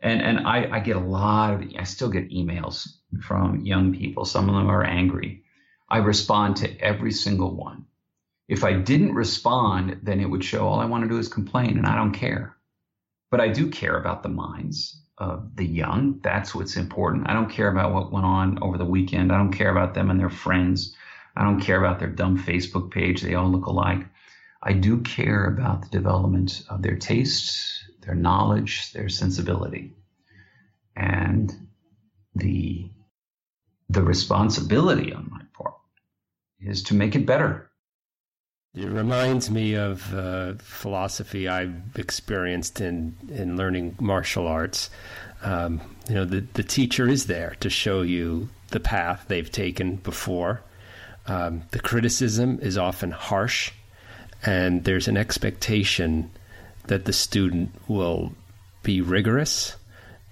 [0.00, 2.88] And, and I, I get a lot of, I still get emails
[3.22, 4.24] from young people.
[4.24, 5.42] Some of them are angry.
[5.88, 7.86] I respond to every single one.
[8.48, 11.78] If I didn't respond, then it would show all I want to do is complain
[11.78, 12.56] and I don't care.
[13.30, 16.20] But I do care about the minds of the young.
[16.22, 17.28] That's what's important.
[17.28, 19.32] I don't care about what went on over the weekend.
[19.32, 20.94] I don't care about them and their friends.
[21.36, 23.20] I don't care about their dumb Facebook page.
[23.20, 24.06] They all look alike.
[24.62, 29.92] I do care about the development of their tastes, their knowledge, their sensibility.
[30.94, 31.52] And
[32.34, 32.90] the
[33.88, 35.74] the responsibility on my part
[36.60, 37.70] is to make it better.
[38.74, 44.90] It reminds me of uh, philosophy I've experienced in, in learning martial arts.
[45.42, 49.96] Um, you know, the, the teacher is there to show you the path they've taken
[49.96, 50.62] before.
[51.26, 53.72] Um, the criticism is often harsh,
[54.44, 56.30] and there's an expectation
[56.86, 58.32] that the student will
[58.82, 59.76] be rigorous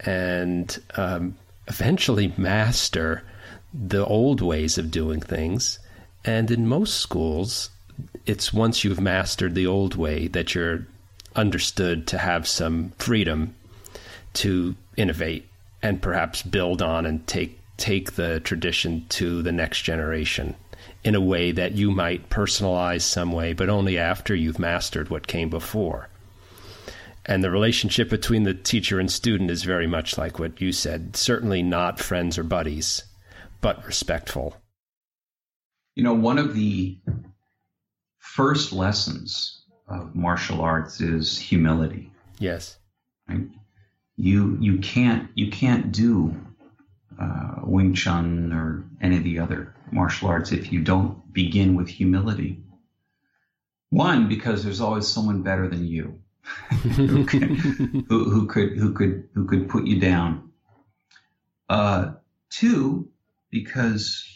[0.00, 1.36] and um,
[1.68, 3.22] eventually master
[3.72, 5.78] the old ways of doing things.
[6.24, 7.70] And in most schools,
[8.26, 10.86] it's once you've mastered the old way that you're
[11.36, 13.54] understood to have some freedom
[14.34, 15.48] to innovate
[15.82, 20.54] and perhaps build on and take take the tradition to the next generation
[21.02, 25.26] in a way that you might personalize some way, but only after you've mastered what
[25.26, 26.08] came before.
[27.26, 31.16] And the relationship between the teacher and student is very much like what you said.
[31.16, 33.02] Certainly not friends or buddies,
[33.62, 34.56] but respectful.
[35.94, 36.98] You know, one of the
[38.18, 42.12] first lessons of martial arts is humility.
[42.38, 42.76] Yes.
[43.28, 43.46] Right?
[44.16, 46.34] You you can't you can't do
[47.18, 51.88] uh, Wing Chun or any of the other martial arts if you don't begin with
[51.88, 52.60] humility.
[53.90, 56.20] One, because there's always someone better than you
[56.70, 60.50] who, could, who, who, could who could who could put you down.
[61.68, 62.12] Uh,
[62.50, 63.08] two,
[63.50, 64.26] because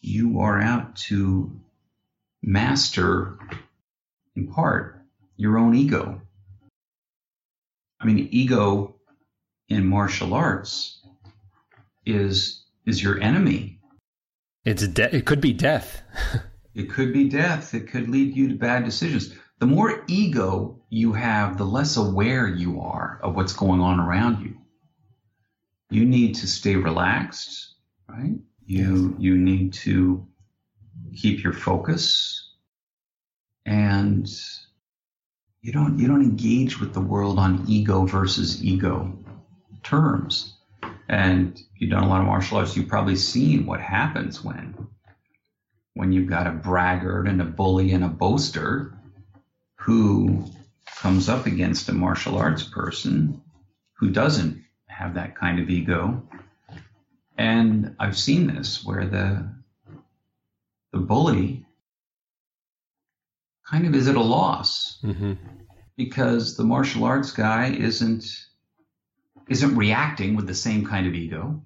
[0.00, 1.60] you are out to
[2.42, 3.38] master,
[4.36, 5.02] in part,
[5.36, 6.20] your own ego.
[8.00, 8.96] I mean, ego
[9.68, 11.00] in martial arts
[12.06, 13.80] is is your enemy.
[14.64, 16.02] It's de- it could be death.
[16.74, 17.74] it could be death.
[17.74, 19.34] It could lead you to bad decisions.
[19.58, 24.42] The more ego you have, the less aware you are of what's going on around
[24.42, 24.56] you.
[25.90, 27.74] You need to stay relaxed,
[28.08, 28.38] right?
[28.64, 29.20] You yes.
[29.20, 30.26] you need to
[31.16, 32.52] keep your focus
[33.64, 34.28] and
[35.62, 39.18] you don't you don't engage with the world on ego versus ego
[39.82, 40.54] terms
[41.08, 44.88] and you've done a lot of martial arts you've probably seen what happens when
[45.94, 48.97] when you've got a braggart and a bully and a boaster
[49.88, 50.44] who
[50.98, 53.40] comes up against a martial arts person
[53.94, 56.28] who doesn't have that kind of ego.
[57.38, 59.48] And i've seen this where the
[60.92, 61.64] the bully
[63.70, 65.32] kind of is at a loss mm-hmm.
[65.96, 68.26] because the martial arts guy isn't
[69.48, 71.62] isn't reacting with the same kind of ego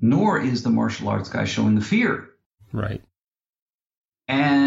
[0.00, 2.28] nor is the martial arts guy showing the fear.
[2.72, 3.02] Right.
[4.28, 4.65] And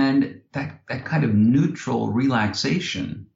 [0.54, 3.28] that that kind of neutral relaxation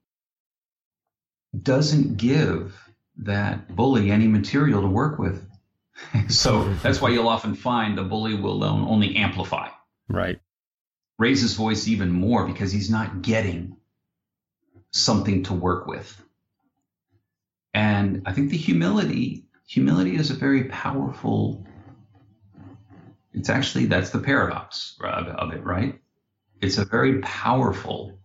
[1.62, 2.80] doesn't give
[3.18, 5.48] that bully any material to work with
[6.30, 9.70] so that's why you'll often find the bully will um, only amplify.
[10.10, 10.40] Right.
[11.20, 13.78] Raise his voice even more because he's not getting
[14.92, 16.20] something to work with.
[17.74, 21.66] And I think the humility, humility is a very powerful,
[23.34, 26.00] it's actually, that's the paradox of it, right?
[26.62, 28.18] It's a very powerful,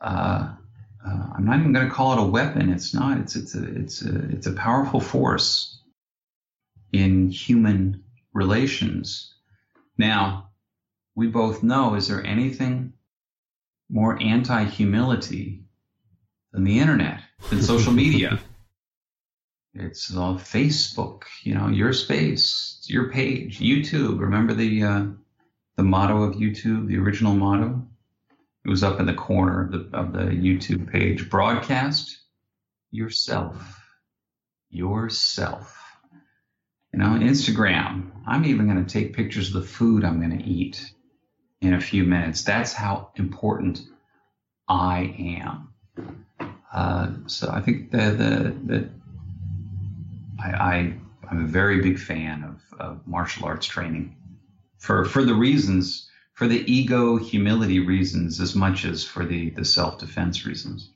[0.00, 0.54] uh,
[1.04, 2.70] uh, I'm not even going to call it a weapon.
[2.70, 3.18] It's not.
[3.18, 5.80] It's it's a it's a it's a powerful force
[6.92, 9.34] in human relations.
[9.98, 10.50] Now,
[11.14, 12.92] we both know is there anything
[13.88, 15.64] more anti humility
[16.52, 17.20] than the internet,
[17.50, 18.38] than social media?
[19.74, 24.20] It's uh, Facebook, you know, your space, your page, YouTube.
[24.20, 25.04] Remember the uh,
[25.76, 27.86] the motto of YouTube, the original motto?
[28.64, 31.28] It was up in the corner of the, of the YouTube page.
[31.28, 32.18] Broadcast
[32.90, 33.80] yourself.
[34.70, 35.78] Yourself.
[36.92, 38.10] You know, Instagram.
[38.26, 40.92] I'm even going to take pictures of the food I'm going to eat
[41.60, 42.44] in a few minutes.
[42.44, 43.80] That's how important
[44.68, 45.72] I am.
[46.72, 48.90] Uh, so I think the the, the
[50.42, 50.94] I, I
[51.30, 54.16] I'm a very big fan of, of martial arts training
[54.82, 59.64] for for the reasons for the ego humility reasons as much as for the the
[59.64, 60.90] self defense reasons.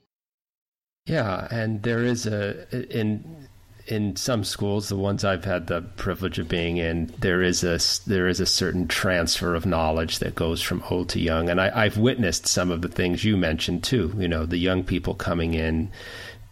[1.07, 3.49] Yeah, and there is a in
[3.87, 7.78] in some schools, the ones I've had the privilege of being in, there is a
[8.09, 11.84] there is a certain transfer of knowledge that goes from old to young, and I,
[11.84, 14.12] I've witnessed some of the things you mentioned too.
[14.18, 15.93] You know, the young people coming in,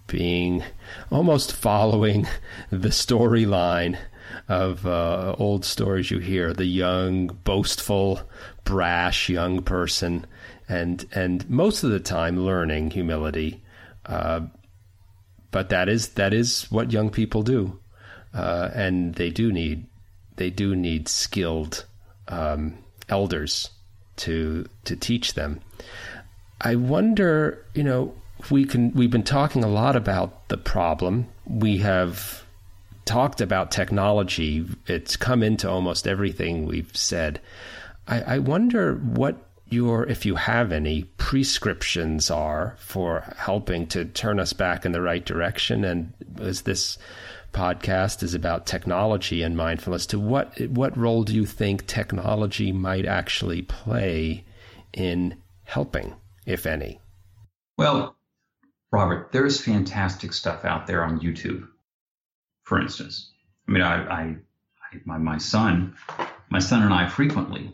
[0.06, 0.62] being
[1.10, 2.28] almost following
[2.70, 3.98] the storyline
[4.48, 6.52] of uh, old stories you hear.
[6.52, 8.20] The young, boastful,
[8.64, 10.26] brash young person,
[10.68, 13.62] and and most of the time learning humility.
[14.06, 14.42] Uh,
[15.50, 17.78] but that is that is what young people do,
[18.34, 19.86] uh, and they do need
[20.36, 21.86] they do need skilled
[22.28, 22.78] um,
[23.08, 23.70] elders
[24.16, 25.60] to to teach them.
[26.60, 28.14] I wonder, you know,
[28.50, 31.28] we can we've been talking a lot about the problem.
[31.46, 32.43] We have
[33.04, 34.66] talked about technology.
[34.86, 37.40] It's come into almost everything we've said.
[38.06, 39.36] I, I wonder what
[39.68, 45.00] your, if you have any, prescriptions are for helping to turn us back in the
[45.00, 45.84] right direction.
[45.84, 46.98] And as this
[47.52, 53.06] podcast is about technology and mindfulness, to what what role do you think technology might
[53.06, 54.44] actually play
[54.92, 56.14] in helping,
[56.46, 57.00] if any?
[57.78, 58.16] Well,
[58.92, 61.66] Robert, there's fantastic stuff out there on YouTube.
[62.64, 63.30] For instance,
[63.68, 65.96] I mean, I, I, I my, my son,
[66.50, 67.72] my son and I frequently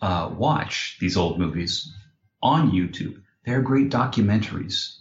[0.00, 1.92] uh, watch these old movies
[2.42, 3.20] on YouTube.
[3.44, 4.96] They're great documentaries,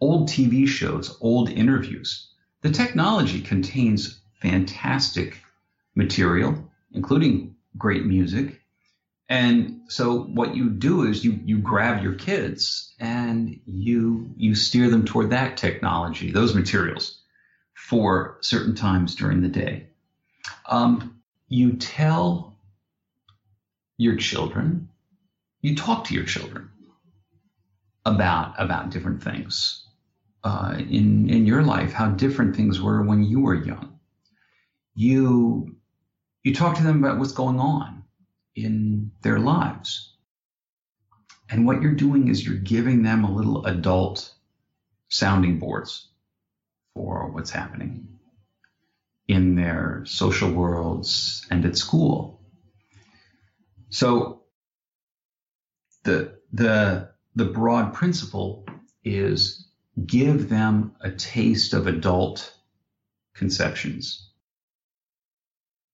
[0.00, 2.28] old TV shows, old interviews.
[2.62, 5.40] The technology contains fantastic
[5.94, 8.60] material, including great music.
[9.28, 14.88] And so what you do is you you grab your kids and you you steer
[14.88, 17.20] them toward that technology, those materials,
[17.88, 19.86] for certain times during the day.
[20.66, 22.54] Um, you tell
[23.96, 24.90] your children,
[25.62, 26.68] you talk to your children
[28.04, 29.86] about about different things
[30.44, 33.98] uh, in in your life, how different things were when you were young.
[34.94, 35.74] You
[36.44, 38.04] you talk to them about what's going on
[38.54, 40.12] in their lives.
[41.48, 44.34] And what you're doing is you're giving them a little adult
[45.08, 46.08] sounding boards
[46.98, 48.08] for what's happening
[49.28, 52.40] in their social worlds and at school.
[53.88, 54.42] So
[56.02, 58.66] the the the broad principle
[59.04, 59.68] is
[60.06, 62.52] give them a taste of adult
[63.32, 64.30] conceptions,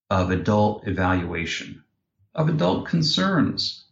[0.08, 1.84] of adult evaluation,
[2.34, 3.83] of adult concerns.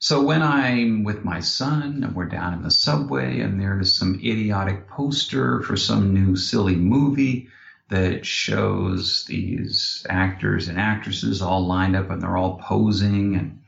[0.00, 4.14] So when I'm with my son and we're down in the subway and there's some
[4.16, 7.48] idiotic poster for some new silly movie
[7.88, 13.60] that shows these actors and actresses all lined up and they're all posing and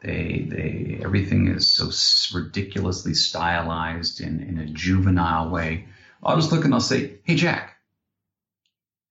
[0.00, 5.88] they they everything is so ridiculously stylized in in a juvenile way.
[6.22, 7.76] I'll just look and I'll say, "Hey Jack,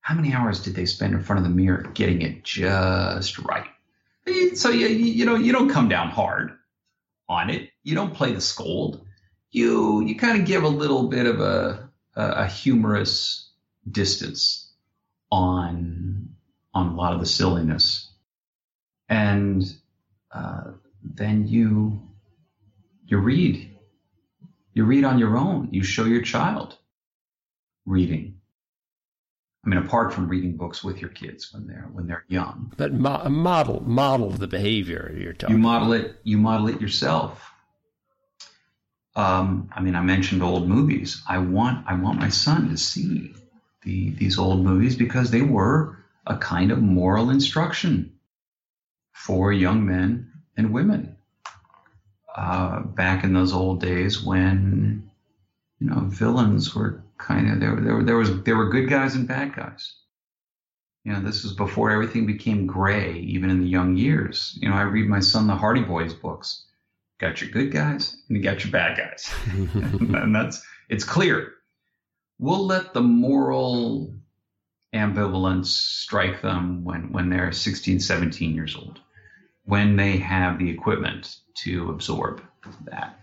[0.01, 3.68] how many hours did they spend in front of the mirror getting it just right?"
[4.56, 6.51] So you you know you don't come down hard
[7.30, 7.70] on it.
[7.84, 9.06] You don't play the scold.
[9.51, 13.51] You you kind of give a little bit of a a, humorous
[13.89, 14.72] distance
[15.32, 16.30] on
[16.74, 18.12] on a lot of the silliness,
[19.10, 19.64] and
[20.32, 20.72] uh,
[21.04, 22.01] then you
[23.06, 23.70] you read.
[24.74, 25.70] You read on your own.
[25.72, 26.78] You show your child
[27.86, 28.39] reading.
[29.66, 32.74] I mean, apart from reading books with your kids when they're when they're young.
[32.76, 35.55] But mo- model model the behavior you're talking.
[35.55, 36.20] You model it.
[36.24, 37.49] You model it yourself.
[39.16, 41.22] Um, I mean, I mentioned old movies.
[41.28, 43.34] I want I want my son to see
[43.84, 48.14] the, these old movies because they were a kind of moral instruction
[49.11, 51.16] for young men and women
[52.36, 55.09] uh, back in those old days when
[55.80, 57.76] you know villains were kind of there.
[57.76, 59.95] There, there was there were good guys and bad guys.
[61.03, 64.57] You know, this was before everything became gray, even in the young years.
[64.61, 66.65] You know, I read my son the Hardy Boys books.
[67.19, 71.53] Got your good guys and you got your bad guys, and that's it's clear
[72.39, 74.13] we'll let the moral
[74.93, 78.99] ambivalence strike them when, when they're 16, 17 years old,
[79.63, 82.41] when they have the equipment to absorb
[82.86, 83.19] that.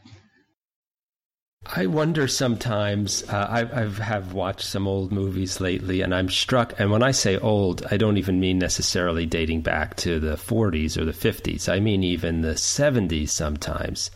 [1.66, 3.22] I wonder sometimes.
[3.28, 6.72] Uh, I I've have watched some old movies lately, and I'm struck.
[6.80, 10.96] And when I say old, I don't even mean necessarily dating back to the 40s
[10.96, 11.68] or the 50s.
[11.68, 14.10] I mean even the 70s sometimes.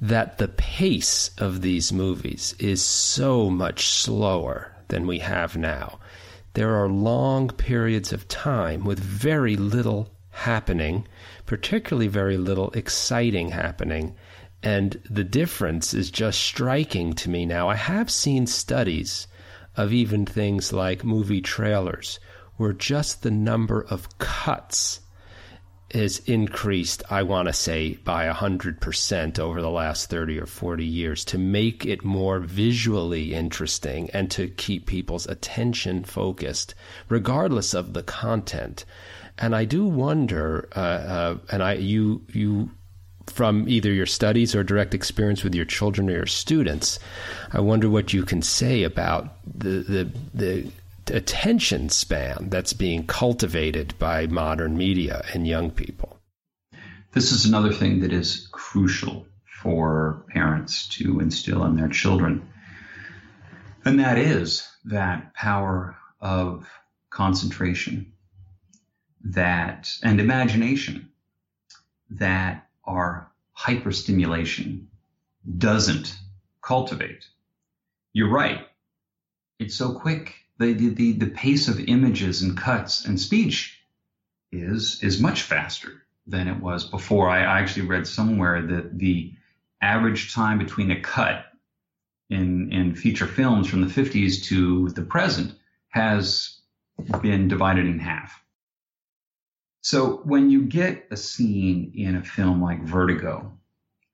[0.00, 5.98] that the pace of these movies is so much slower than we have now.
[6.54, 11.06] There are long periods of time with very little happening,
[11.46, 14.14] particularly very little exciting happening.
[14.62, 17.68] And the difference is just striking to me now.
[17.68, 19.26] I have seen studies
[19.76, 22.18] of even things like movie trailers
[22.56, 25.00] where just the number of cuts
[25.90, 31.24] is increased, I want to say, by 100% over the last 30 or 40 years
[31.26, 36.74] to make it more visually interesting and to keep people's attention focused,
[37.08, 38.84] regardless of the content.
[39.38, 42.70] And I do wonder, uh, uh, and I, you, you,
[43.26, 46.98] from either your studies or direct experience with your children or your students,
[47.52, 50.70] I wonder what you can say about the, the, the
[51.14, 56.18] attention span that's being cultivated by modern media and young people.
[57.12, 59.26] This is another thing that is crucial
[59.62, 62.46] for parents to instill in their children.
[63.84, 66.68] And that is that power of
[67.10, 68.12] concentration
[69.24, 71.08] that and imagination
[72.10, 74.86] that our hyperstimulation
[75.58, 76.16] doesn't
[76.62, 77.24] cultivate.
[78.12, 78.66] You're right.
[79.58, 83.78] It's so quick the, the, the pace of images and cuts and speech
[84.52, 87.28] is is much faster than it was before.
[87.28, 89.34] I, I actually read somewhere that the
[89.82, 91.46] average time between a cut
[92.30, 95.54] in in feature films from the 50s to the present
[95.88, 96.60] has
[97.20, 98.40] been divided in half.
[99.86, 103.52] So when you get a scene in a film like Vertigo,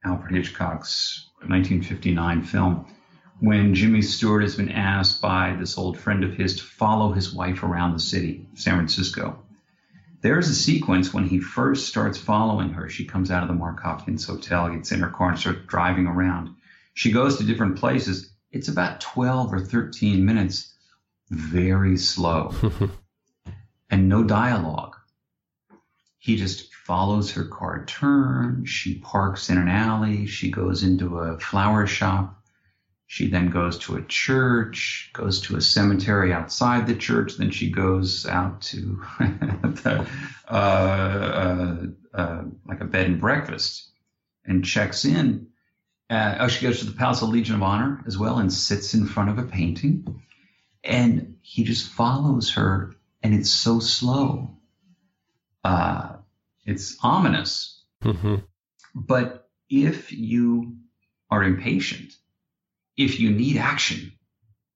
[0.04, 2.84] Alfred Hitchcock's 1959 film,
[3.40, 7.32] when Jimmy Stewart has been asked by this old friend of his to follow his
[7.32, 9.42] wife around the city, San Francisco.
[10.20, 12.90] There's a sequence when he first starts following her.
[12.90, 16.06] She comes out of the Mark Hopkins Hotel, gets in her car, and starts driving
[16.06, 16.50] around.
[16.92, 18.30] She goes to different places.
[18.50, 20.74] It's about 12 or 13 minutes,
[21.30, 22.54] very slow,
[23.90, 24.91] and no dialogue.
[26.22, 28.64] He just follows her car turn.
[28.64, 30.26] She parks in an alley.
[30.26, 32.42] She goes into a flower shop
[33.12, 37.36] she then goes to a church, goes to a cemetery outside the church.
[37.36, 40.08] Then she goes out to the,
[40.48, 41.76] uh, uh,
[42.14, 43.90] uh, like a bed and breakfast
[44.46, 45.48] and checks in.
[46.08, 48.94] Uh, oh, she goes to the Palace of Legion of Honor as well and sits
[48.94, 50.22] in front of a painting.
[50.82, 54.56] And he just follows her, and it's so slow.
[55.64, 56.16] Uh,
[56.64, 57.82] it's ominous.
[58.02, 58.36] Mm-hmm.
[58.94, 60.76] But if you
[61.30, 62.14] are impatient,
[62.96, 64.12] if you need action,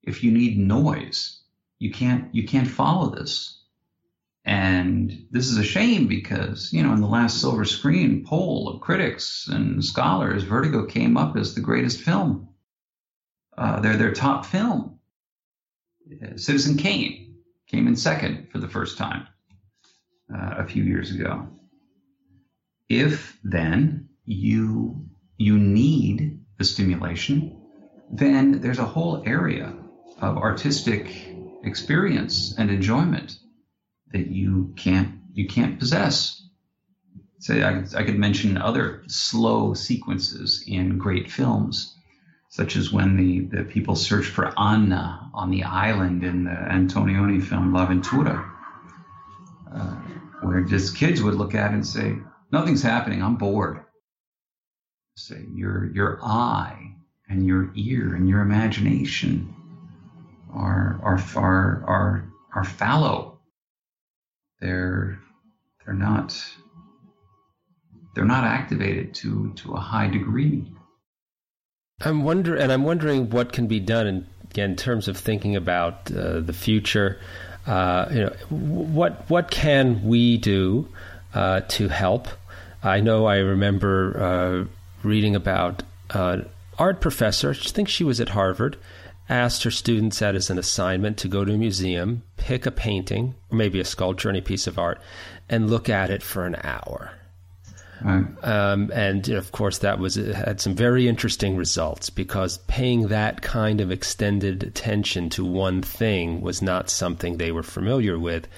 [0.03, 1.41] if you need noise,
[1.79, 3.63] you can't you can't follow this.
[4.45, 8.81] And this is a shame because, you know, in the last silver screen poll of
[8.81, 12.49] critics and scholars, Vertigo came up as the greatest film.
[13.59, 15.01] Uh, they're their top film.
[16.37, 19.27] Citizen Kane came in second for the first time
[20.33, 21.49] uh, a few years ago.
[22.89, 25.07] If then you
[25.39, 27.61] you need the stimulation,
[28.11, 29.75] then there's a whole area
[30.21, 31.13] of artistic
[31.63, 33.39] experience and enjoyment
[34.13, 36.43] that you can't you can't possess.
[37.39, 41.95] Say I, I could mention other slow sequences in great films,
[42.49, 47.43] such as when the, the people search for Anna on the island in the Antonioni
[47.43, 48.51] film L'Avventura,
[49.73, 49.97] uh,
[50.47, 52.17] where just kids would look at it and say,
[52.53, 53.23] "Nothing's happening.
[53.23, 53.81] I'm bored."
[55.17, 56.97] Say your your eye
[57.29, 59.55] and your ear and your imagination
[60.53, 63.39] are are are are, are fallow.
[64.61, 65.19] They're
[65.85, 66.39] they're not
[68.15, 70.73] they're not activated to to a high degree.
[72.01, 76.11] I'm wonder and I'm wondering what can be done in, in terms of thinking about
[76.13, 77.19] uh, the future.
[77.67, 80.89] Uh, you know, what what can we do
[81.35, 82.29] uh, to help?
[82.83, 86.49] I know I remember uh, reading about an
[86.79, 88.77] art professor, I think she was at Harvard,
[89.29, 93.35] asked her students that as an assignment to go to a museum, pick a painting,
[93.51, 95.01] or maybe a sculpture, any piece of art,
[95.49, 97.13] and look at it for an hour.
[98.03, 98.27] Right.
[98.43, 103.81] Um, and of course, that was had some very interesting results because paying that kind
[103.81, 108.49] of extended attention to one thing was not something they were familiar with.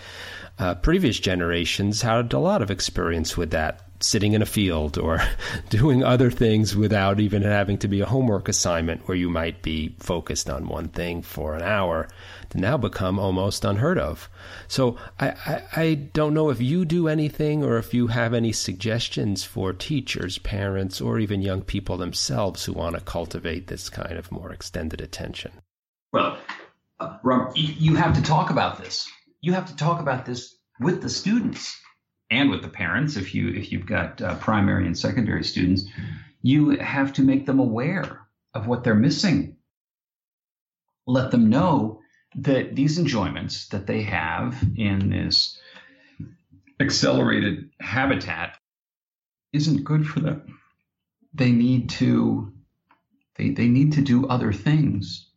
[0.59, 5.21] Uh, previous generations had a lot of experience with that sitting in a field or
[5.71, 9.95] doing other things without even having to be a homework assignment where you might be
[9.99, 12.09] focused on one thing for an hour
[12.51, 14.29] to now become almost unheard of.
[14.69, 18.53] So I, I, I don't know if you do anything or if you have any
[18.53, 24.17] suggestions for teachers, parents, or even young people themselves who want to cultivate this kind
[24.17, 25.53] of more extended attention.
[26.13, 26.39] Well,
[27.01, 29.09] uh, Rob, you have to talk about this.
[29.41, 31.77] You have to talk about this with the students
[32.31, 35.85] and with the parents if you if you've got uh, primary and secondary students
[36.43, 39.57] you have to make them aware of what they're missing.
[41.07, 42.01] Let them know
[42.37, 45.59] that these enjoyments that they have in this
[46.79, 48.59] accelerated habitat
[49.53, 50.59] isn't good for them.
[51.35, 52.53] They need to
[53.37, 55.29] they, they need to do other things.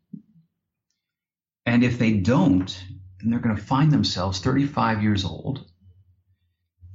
[1.66, 2.84] And if they don't
[3.20, 5.66] then they're going to find themselves 35 years old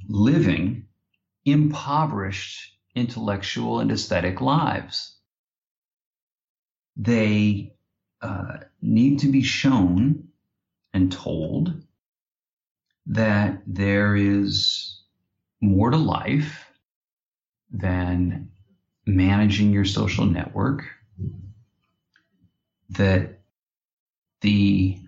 [0.09, 0.87] living
[1.45, 5.17] impoverished intellectual and aesthetic lives.
[6.97, 7.75] They
[8.23, 10.29] uh, need to be shown
[10.93, 11.83] and told
[13.07, 15.03] that there is
[15.61, 16.65] more to life
[17.71, 18.51] than
[19.07, 20.85] managing your social network,
[22.91, 23.41] that
[24.41, 24.99] the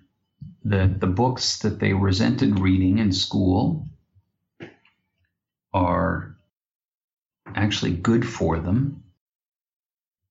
[0.64, 3.88] the, the books that they resented reading in school
[5.72, 6.36] are
[7.54, 9.02] actually good for them.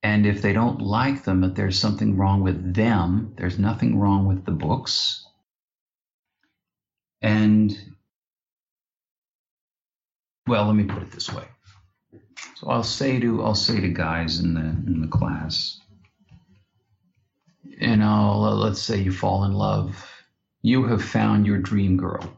[0.03, 4.25] And if they don't like them, that there's something wrong with them, there's nothing wrong
[4.25, 5.25] with the books.
[7.21, 7.75] And,
[10.45, 11.45] well, let me put it this way.
[12.55, 15.79] So I'll say to I'll say to guys in the in the class,
[17.63, 20.07] you know, let's say you fall in love,
[20.61, 22.37] you have found your dream girl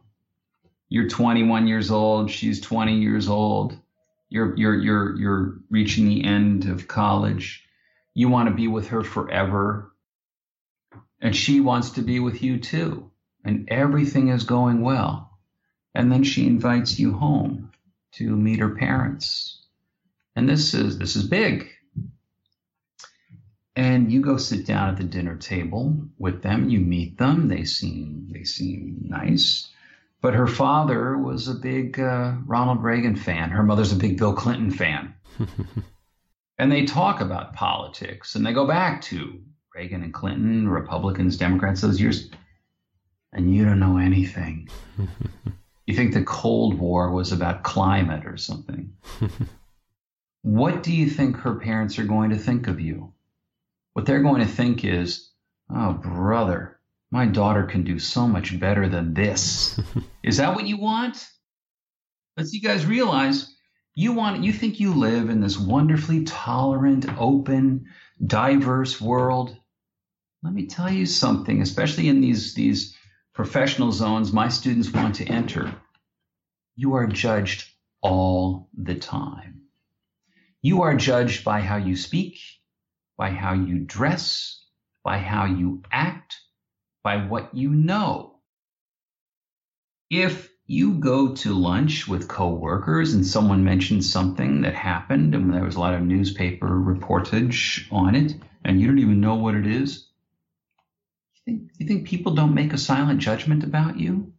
[0.90, 3.78] you're 21 years old, she's 20 years old,
[4.30, 7.66] you're you're you're you're reaching the end of college.
[8.14, 9.92] You want to be with her forever.
[11.22, 13.12] And she wants to be with you too.
[13.44, 15.38] And everything is going well.
[15.94, 17.72] And then she invites you home
[18.14, 19.60] to meet her parents.
[20.36, 21.68] And this is this is big.
[23.76, 27.64] And you go sit down at the dinner table with them, you meet them, they
[27.64, 29.69] seem they seem nice
[30.22, 33.50] but her father was a big uh, Ronald Reagan fan.
[33.50, 35.14] Her mother's a big Bill Clinton fan.
[36.58, 39.42] and they talk about politics and they go back to
[39.74, 42.30] Reagan and Clinton, Republicans, Democrats, those years.
[43.32, 44.70] And you don't know anything.
[45.86, 48.94] you think the Cold War was about climate or something.
[50.42, 53.14] what do you think her parents are going to think of you?
[53.94, 55.30] What they're going to think is,
[55.70, 56.79] oh, brother,
[57.12, 59.80] my daughter can do so much better than this.
[60.24, 61.28] Is that what you want?
[62.38, 63.54] Let's you guys realize
[63.96, 67.88] you want you think you live in this wonderfully tolerant, open,
[68.26, 69.58] diverse world.
[70.44, 72.96] Let me tell you something, especially in these these
[73.34, 75.74] professional zones my students want to enter.
[76.76, 77.70] You are judged
[78.02, 79.64] all the time.
[80.62, 82.40] You are judged by how you speak,
[83.18, 84.64] by how you dress,
[85.04, 86.38] by how you act,
[87.04, 88.40] by what you know.
[90.10, 95.64] If you go to lunch with coworkers and someone mentions something that happened and there
[95.64, 99.66] was a lot of newspaper reportage on it and you don't even know what it
[99.66, 100.08] is,
[101.34, 104.34] you think, you think people don't make a silent judgment about you?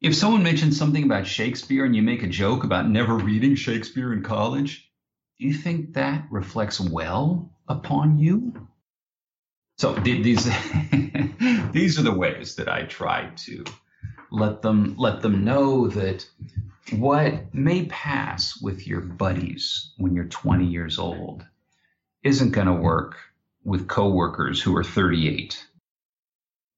[0.00, 4.12] If someone mentions something about Shakespeare and you make a joke about never reading Shakespeare
[4.12, 4.90] in college,
[5.38, 8.68] do you think that reflects well upon you?
[9.78, 10.44] So these
[11.72, 13.64] these are the ways that I try to
[14.30, 16.26] let them let them know that
[16.92, 21.44] what may pass with your buddies when you're 20 years old
[22.22, 23.16] isn't going to work
[23.64, 25.66] with coworkers who are 38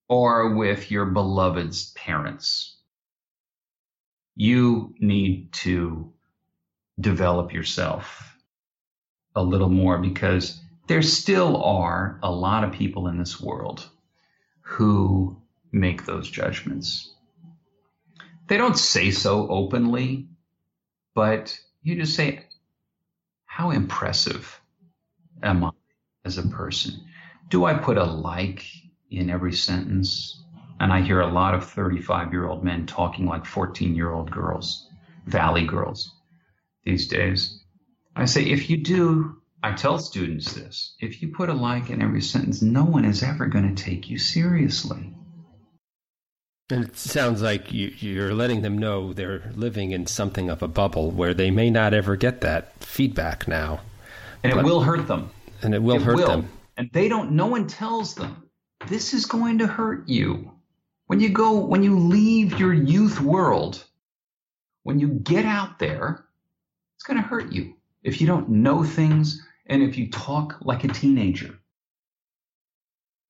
[0.09, 2.77] or with your beloved's parents.
[4.37, 6.13] You need to
[7.01, 8.37] develop yourself
[9.35, 13.89] a little more because there still are a lot of people in this world
[14.61, 15.37] who
[15.73, 17.13] make those judgments.
[18.47, 20.29] They don't say so openly,
[21.15, 22.45] but you just say,
[23.47, 24.61] How impressive
[25.43, 25.71] am I
[26.25, 27.05] as a person?
[27.49, 28.65] Do I put a like
[29.11, 30.43] in every sentence?
[30.81, 34.31] And I hear a lot of 35 year old men talking like 14 year old
[34.31, 34.89] girls,
[35.27, 36.13] valley girls
[36.85, 37.61] these days.
[38.17, 42.03] I say, if you do, I tell students this if you put a like in
[42.03, 45.15] every sentence, no one is ever going to take you seriously.
[46.69, 50.69] And it sounds like you, you're letting them know they're living in something of a
[50.69, 53.81] bubble where they may not ever get that feedback now.
[54.43, 55.31] And but, it will hurt them.
[55.63, 56.29] And it will it hurt will.
[56.29, 56.49] them.
[56.77, 58.51] And they don't, no one tells them,
[58.89, 60.53] this is going to hurt you.
[61.07, 63.83] When you go, when you leave your youth world,
[64.83, 66.27] when you get out there,
[66.97, 70.85] it's going to hurt you if you don't know things and if you talk like
[70.85, 71.59] a teenager.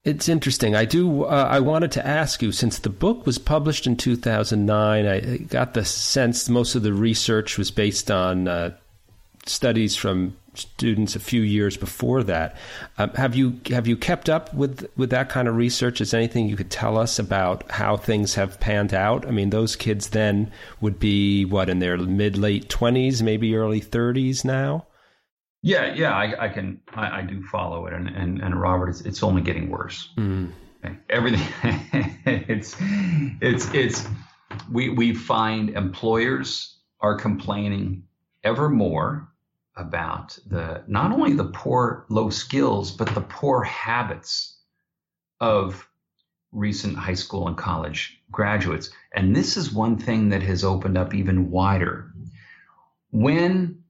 [0.05, 0.75] It's interesting.
[0.75, 1.25] I do.
[1.25, 5.07] Uh, I wanted to ask you since the book was published in 2009.
[5.07, 8.77] I got the sense most of the research was based on uh,
[9.47, 12.57] studies from students a few years before that.
[12.99, 16.03] Um, have you have you kept up with with that kind of research?
[16.03, 19.27] Is anything you could tell us about how things have panned out?
[19.27, 23.81] I mean, those kids then would be what in their mid late twenties, maybe early
[23.81, 24.87] thirties now.
[25.65, 29.01] Yeah, yeah, I, I can, I, I, do follow it, and and, and Robert, it's,
[29.01, 30.11] it's only getting worse.
[30.19, 30.53] Mm.
[31.09, 31.49] Everything,
[32.27, 32.77] it's
[33.41, 34.07] it's it's
[34.71, 38.03] we we find employers are complaining
[38.45, 39.27] ever more
[39.75, 44.59] about the not only the poor low skills but the poor habits
[45.41, 45.89] of
[46.53, 51.15] recent high school and college graduates and this is one thing that has opened up
[51.15, 52.13] even wider
[53.11, 53.84] when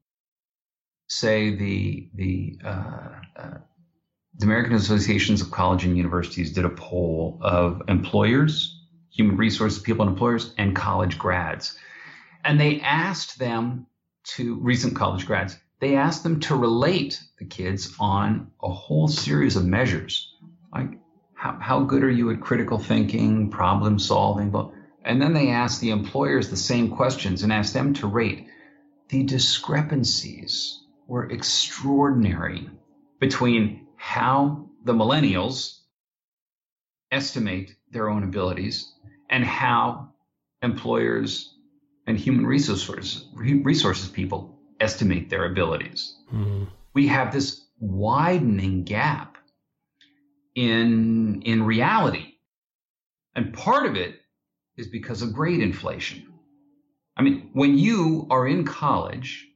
[1.15, 3.55] say the the uh, uh,
[4.37, 10.05] the American Associations of College and Universities did a poll of employers, human resources people
[10.05, 11.79] and employers, and college grads,
[12.45, 13.87] and they asked them
[14.25, 15.57] to recent college grads.
[15.81, 20.35] They asked them to relate the kids on a whole series of measures,
[20.73, 20.99] like
[21.35, 24.73] how, how good are you at critical thinking, problem solving, but
[25.05, 28.49] and then they asked the employers the same questions and asked them to rate
[29.11, 32.69] the discrepancies were extraordinary
[33.21, 35.81] between how the millennials
[37.11, 38.93] estimate their own abilities
[39.31, 40.11] and how
[40.63, 41.55] employers
[42.07, 46.17] and human resources resources people estimate their abilities.
[46.33, 46.65] Mm-hmm.
[46.93, 49.37] We have this widening gap
[50.55, 52.35] in in reality.
[53.35, 54.17] And part of it
[54.77, 56.27] is because of grade inflation.
[57.17, 59.49] I mean, when you are in college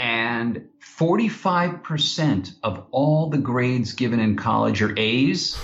[0.00, 0.66] and
[0.98, 5.58] 45% of all the grades given in college are A's,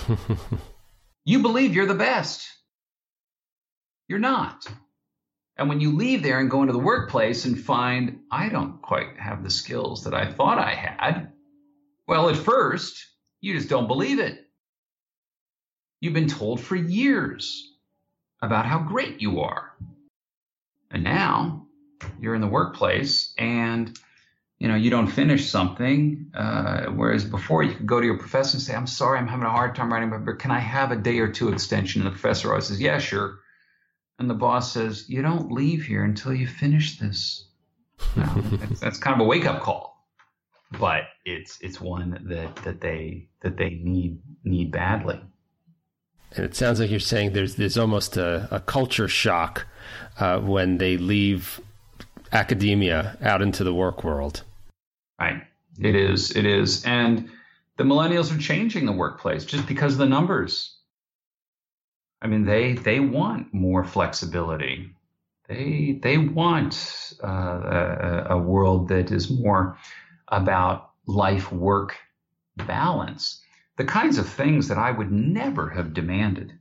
[1.25, 2.47] you believe you're the best.
[4.07, 4.63] You're not.
[5.57, 9.17] And when you leave there and go into the workplace and find, I don't quite
[9.19, 11.31] have the skills that I thought I had,
[12.07, 13.07] well, at first,
[13.41, 14.45] you just don't believe it.
[15.99, 17.73] You've been told for years
[18.43, 19.71] about how great you are.
[20.91, 21.65] And now
[22.21, 23.99] you're in the workplace and
[24.59, 26.31] you know, you don't finish something.
[26.33, 29.45] Uh, whereas before, you could go to your professor and say, "I'm sorry, I'm having
[29.45, 32.11] a hard time writing, but can I have a day or two extension?" And the
[32.11, 33.39] professor always says, "Yeah, sure."
[34.19, 37.45] And the boss says, "You don't leave here until you finish this."
[38.15, 40.07] that's, that's kind of a wake up call,
[40.79, 45.19] but it's it's one that that they that they need need badly.
[46.35, 49.67] And it sounds like you're saying there's there's almost a, a culture shock
[50.19, 51.61] uh, when they leave
[52.31, 54.43] academia out into the work world.
[55.19, 55.43] Right.
[55.79, 56.35] It is.
[56.35, 56.83] It is.
[56.85, 57.29] And
[57.77, 60.77] the millennials are changing the workplace just because of the numbers.
[62.21, 64.91] I mean, they they want more flexibility.
[65.47, 69.77] They they want uh, a, a world that is more
[70.29, 71.95] about life work
[72.57, 73.41] balance.
[73.77, 76.53] The kinds of things that I would never have demanded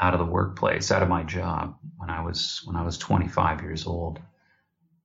[0.00, 3.62] out of the workplace, out of my job when I was when I was 25
[3.62, 4.20] years old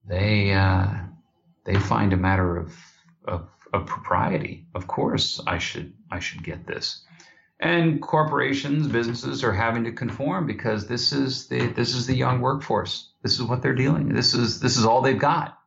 [0.06, 0.92] they uh,
[1.70, 2.74] they find a matter of,
[3.24, 4.66] of of propriety.
[4.74, 7.04] Of course, I should I should get this.
[7.60, 12.40] And corporations, businesses are having to conform because this is the this is the young
[12.40, 13.12] workforce.
[13.22, 14.08] This is what they're dealing.
[14.08, 15.58] This is this is all they've got.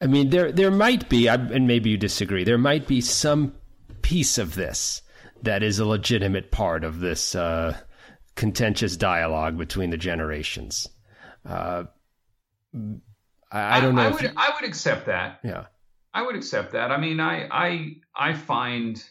[0.00, 2.44] I mean, there there might be, and maybe you disagree.
[2.44, 3.54] There might be some
[4.02, 5.02] piece of this
[5.42, 7.76] that is a legitimate part of this uh,
[8.34, 10.88] contentious dialogue between the generations.
[11.44, 11.84] Uh,
[13.50, 14.02] I, I don't know.
[14.02, 14.30] I, would you...
[14.36, 15.40] I would accept that.
[15.42, 15.66] Yeah.
[16.12, 16.90] I would accept that.
[16.90, 19.02] I mean, I I I find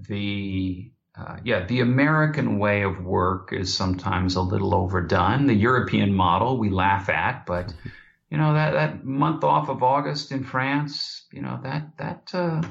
[0.00, 5.46] the uh, yeah the American way of work is sometimes a little overdone.
[5.46, 7.72] The European model we laugh at, but
[8.30, 12.62] you know that that month off of August in France, you know that that uh,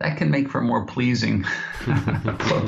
[0.00, 1.44] that can make for a more pleasing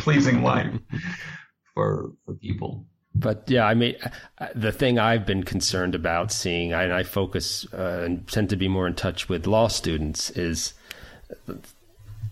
[0.01, 0.75] pleasing life
[1.75, 2.87] for for people
[3.19, 3.97] but yeah, I mean,
[4.39, 8.57] uh, the thing I've been concerned about seeing, and I focus uh, and tend to
[8.57, 10.75] be more in touch with law students, is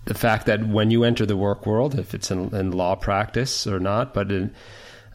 [0.05, 3.67] the fact that when you enter the work world, if it's in, in law practice
[3.67, 4.55] or not, but in,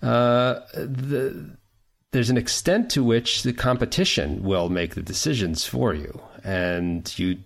[0.02, 1.50] uh, the,
[2.12, 7.38] there's an extent to which the competition will make the decisions for you, and you.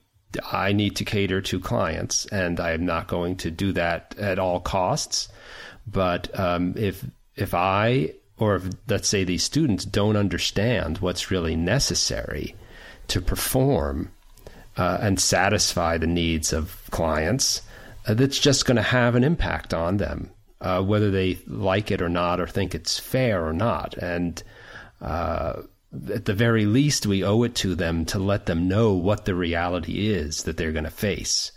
[0.51, 4.37] I need to cater to clients, and I am not going to do that at
[4.37, 5.29] all costs.
[5.87, 7.05] But um, if
[7.35, 12.55] if I or if, let's say these students don't understand what's really necessary
[13.07, 14.11] to perform
[14.77, 17.61] uh, and satisfy the needs of clients,
[18.07, 20.29] uh, that's just going to have an impact on them,
[20.59, 23.93] uh, whether they like it or not, or think it's fair or not.
[23.95, 24.41] And
[25.01, 25.61] uh,
[26.13, 29.35] at the very least, we owe it to them to let them know what the
[29.35, 31.51] reality is that they're going to face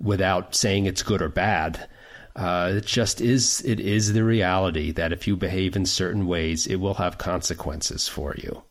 [0.00, 1.88] without saying it's good or bad.
[2.34, 3.60] Uh, it just is.
[3.62, 8.08] It is the reality that if you behave in certain ways, it will have consequences
[8.08, 8.62] for you.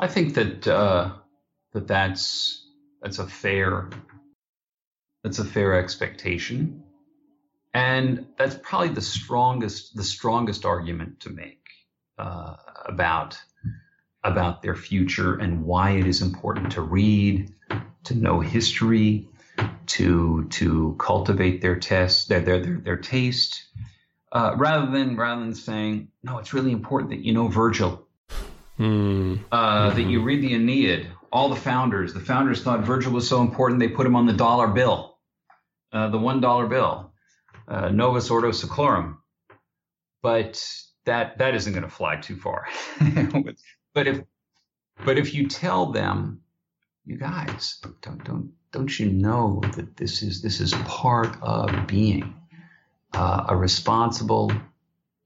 [0.00, 1.12] I think that uh,
[1.72, 2.66] that that's
[3.02, 3.90] that's a fair
[5.22, 6.82] that's a fair expectation,
[7.74, 11.68] and that's probably the strongest the strongest argument to make
[12.18, 12.56] uh,
[12.86, 13.38] about
[14.24, 17.52] about their future and why it is important to read,
[18.04, 19.28] to know history,
[19.88, 23.66] to to cultivate their test their their their, their taste,
[24.32, 28.06] uh, rather than rather than saying no, it's really important that you know Virgil,
[28.78, 29.38] mm.
[29.50, 29.96] uh, mm-hmm.
[29.96, 31.08] that you read the Aeneid.
[31.30, 34.32] All the founders, the founders thought Virgil was so important they put him on the
[34.32, 35.18] dollar bill,
[35.92, 37.12] uh, the one dollar bill,
[37.66, 39.18] uh, Novus Ordo Seclorum.
[40.22, 40.64] But
[41.04, 42.66] that that isn't going to fly too far.
[43.94, 44.22] but if
[45.04, 46.40] but if you tell them,
[47.04, 52.34] you guys don't don't don't you know that this is this is part of being
[53.14, 54.52] uh, a responsible,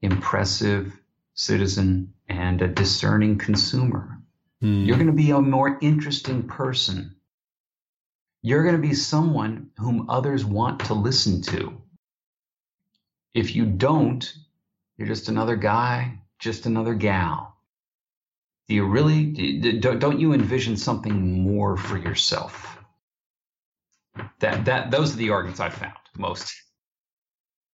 [0.01, 0.93] impressive
[1.33, 4.17] citizen and a discerning consumer?
[4.61, 4.85] Mm.
[4.85, 7.15] You're going to be a more interesting person.
[8.41, 11.81] You're going to be someone whom others want to listen to.
[13.33, 14.33] If you don't,
[14.97, 17.57] you're just another guy, just another gal.
[18.67, 22.72] Do you really don't you envision something more for yourself?
[24.43, 26.53] That that those are the arguments I found most.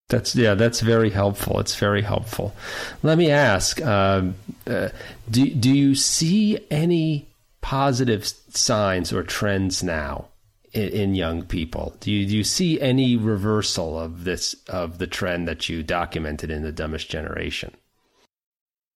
[0.09, 1.61] That's yeah, that's very helpful.
[1.61, 2.53] It's very helpful.
[3.03, 4.23] Let me ask: uh,
[4.67, 4.89] uh,
[5.31, 7.29] Do do you see any
[7.61, 10.27] positive signs or trends now
[10.73, 11.95] in, in, young people?
[12.01, 16.51] Do you do you see any reversal of this of the trend that you documented
[16.51, 17.73] in the dumbest generation?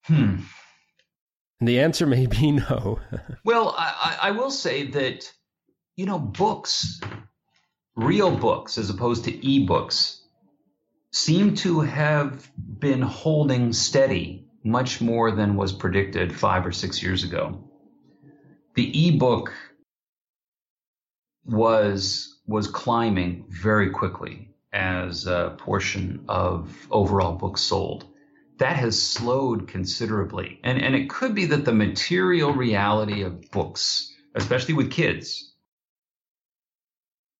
[0.04, 0.40] Hmm.
[1.62, 3.00] And the answer may be no.
[3.46, 5.32] well, I, I will say that
[5.96, 7.00] you know books
[7.96, 10.22] real books as opposed to ebooks
[11.12, 17.24] seem to have been holding steady much more than was predicted five or six years
[17.24, 17.64] ago.
[18.76, 19.54] The ebook
[21.44, 28.06] was was climbing very quickly as a portion of overall books sold.
[28.60, 30.60] That has slowed considerably.
[30.64, 35.51] And, and it could be that the material reality of books, especially with kids,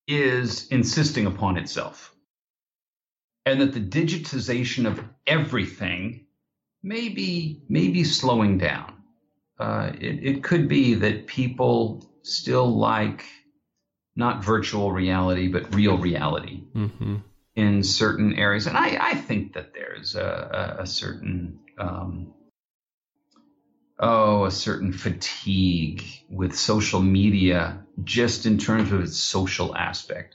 [0.06, 2.14] is insisting upon itself.
[3.44, 6.26] And that the digitization of everything
[6.82, 8.94] may be, may be slowing down.
[9.58, 13.24] Uh, it, it could be that people still like
[14.14, 17.16] not virtual reality, but real reality mm-hmm.
[17.54, 18.66] in certain areas.
[18.66, 22.34] And I, I think that there's a, a, a certain um,
[24.02, 30.34] oh, a certain fatigue with social media just in terms of its social aspect.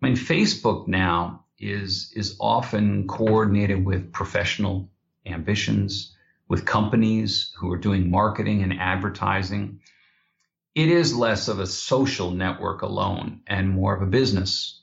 [0.00, 4.88] I mean, Facebook now is is often coordinated with professional
[5.26, 6.16] ambitions,
[6.48, 9.80] with companies who are doing marketing and advertising.
[10.74, 14.80] It is less of a social network alone and more of a business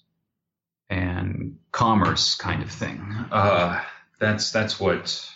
[0.89, 2.99] and commerce kind of thing.
[3.31, 3.81] Uh,
[4.19, 5.27] that's that's what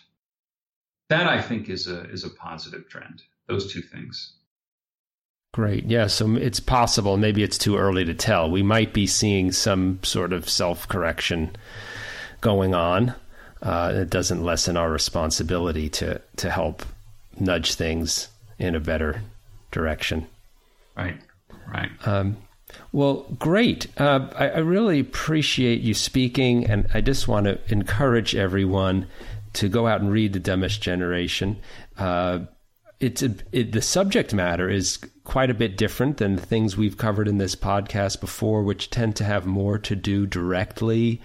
[1.12, 3.22] that I think is a is a positive trend.
[3.48, 4.34] Those two things.
[5.54, 5.86] Great.
[5.86, 6.08] Yeah.
[6.08, 7.18] So it's possible.
[7.18, 8.50] Maybe it's too early to tell.
[8.50, 11.52] We might be seeing some sort of self correction
[12.40, 13.14] going on.
[13.62, 16.84] Uh, it doesn't lessen our responsibility to to help
[17.38, 19.22] nudge things in a better
[19.72, 20.28] direction.
[20.96, 21.20] Right.
[21.68, 21.92] Right.
[22.06, 22.38] Um,
[22.94, 23.88] well, great.
[24.00, 29.08] Uh, I, I, really appreciate you speaking, and I just want to encourage everyone
[29.54, 31.58] to go out and read The Dumbest Generation.
[31.98, 32.40] Uh,
[33.00, 36.98] it's a, it, the subject matter is quite a bit different than the things we've
[36.98, 41.20] covered in this podcast before, which tend to have more to do directly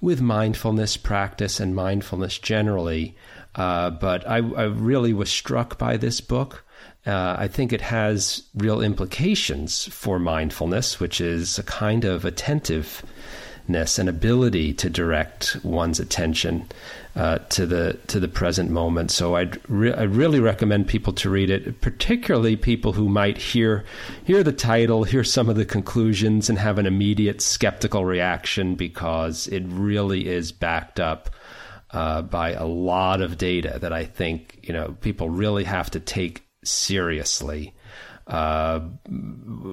[0.00, 3.16] with mindfulness practice and mindfulness generally.
[3.54, 6.64] Uh, but I, I, really was struck by this book.
[7.06, 13.04] Uh, I think it has real implications for mindfulness, which is a kind of attentive
[13.98, 16.66] and ability to direct one's attention
[17.16, 19.10] uh, to the to the present moment.
[19.10, 23.84] So I'd re- I really recommend people to read it, particularly people who might hear
[24.24, 29.46] hear the title, hear some of the conclusions, and have an immediate skeptical reaction because
[29.48, 31.30] it really is backed up.
[31.90, 36.00] Uh, by a lot of data that I think you know people really have to
[36.00, 37.72] take seriously
[38.26, 38.80] uh,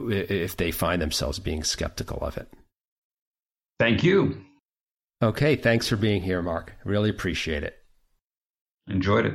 [0.10, 2.48] if they find themselves being skeptical of it.
[3.82, 4.40] Thank you.
[5.24, 6.74] Okay, thanks for being here, Mark.
[6.86, 7.80] Really appreciate it.
[8.88, 9.34] Enjoyed it.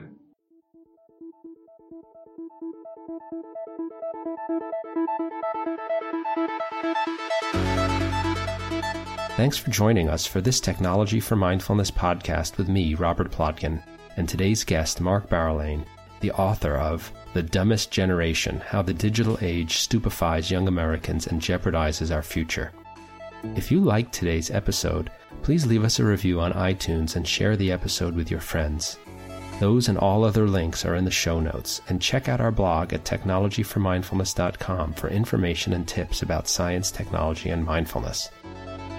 [9.30, 13.82] Thanks for joining us for this Technology for Mindfulness podcast with me, Robert Plotkin,
[14.16, 15.84] and today's guest, Mark Bauerlein,
[16.20, 22.14] the author of The Dumbest Generation How the Digital Age Stupefies Young Americans and Jeopardizes
[22.14, 22.72] Our Future.
[23.55, 25.11] If you liked today's episode,
[25.42, 28.99] please leave us a review on iTunes and share the episode with your friends.
[29.61, 32.92] Those and all other links are in the show notes, and check out our blog
[32.92, 38.30] at technologyformindfulness.com for information and tips about science, technology, and mindfulness.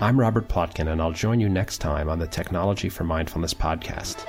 [0.01, 4.25] I'm Robert Plotkin, and I'll join you next time on the Technology for Mindfulness podcast.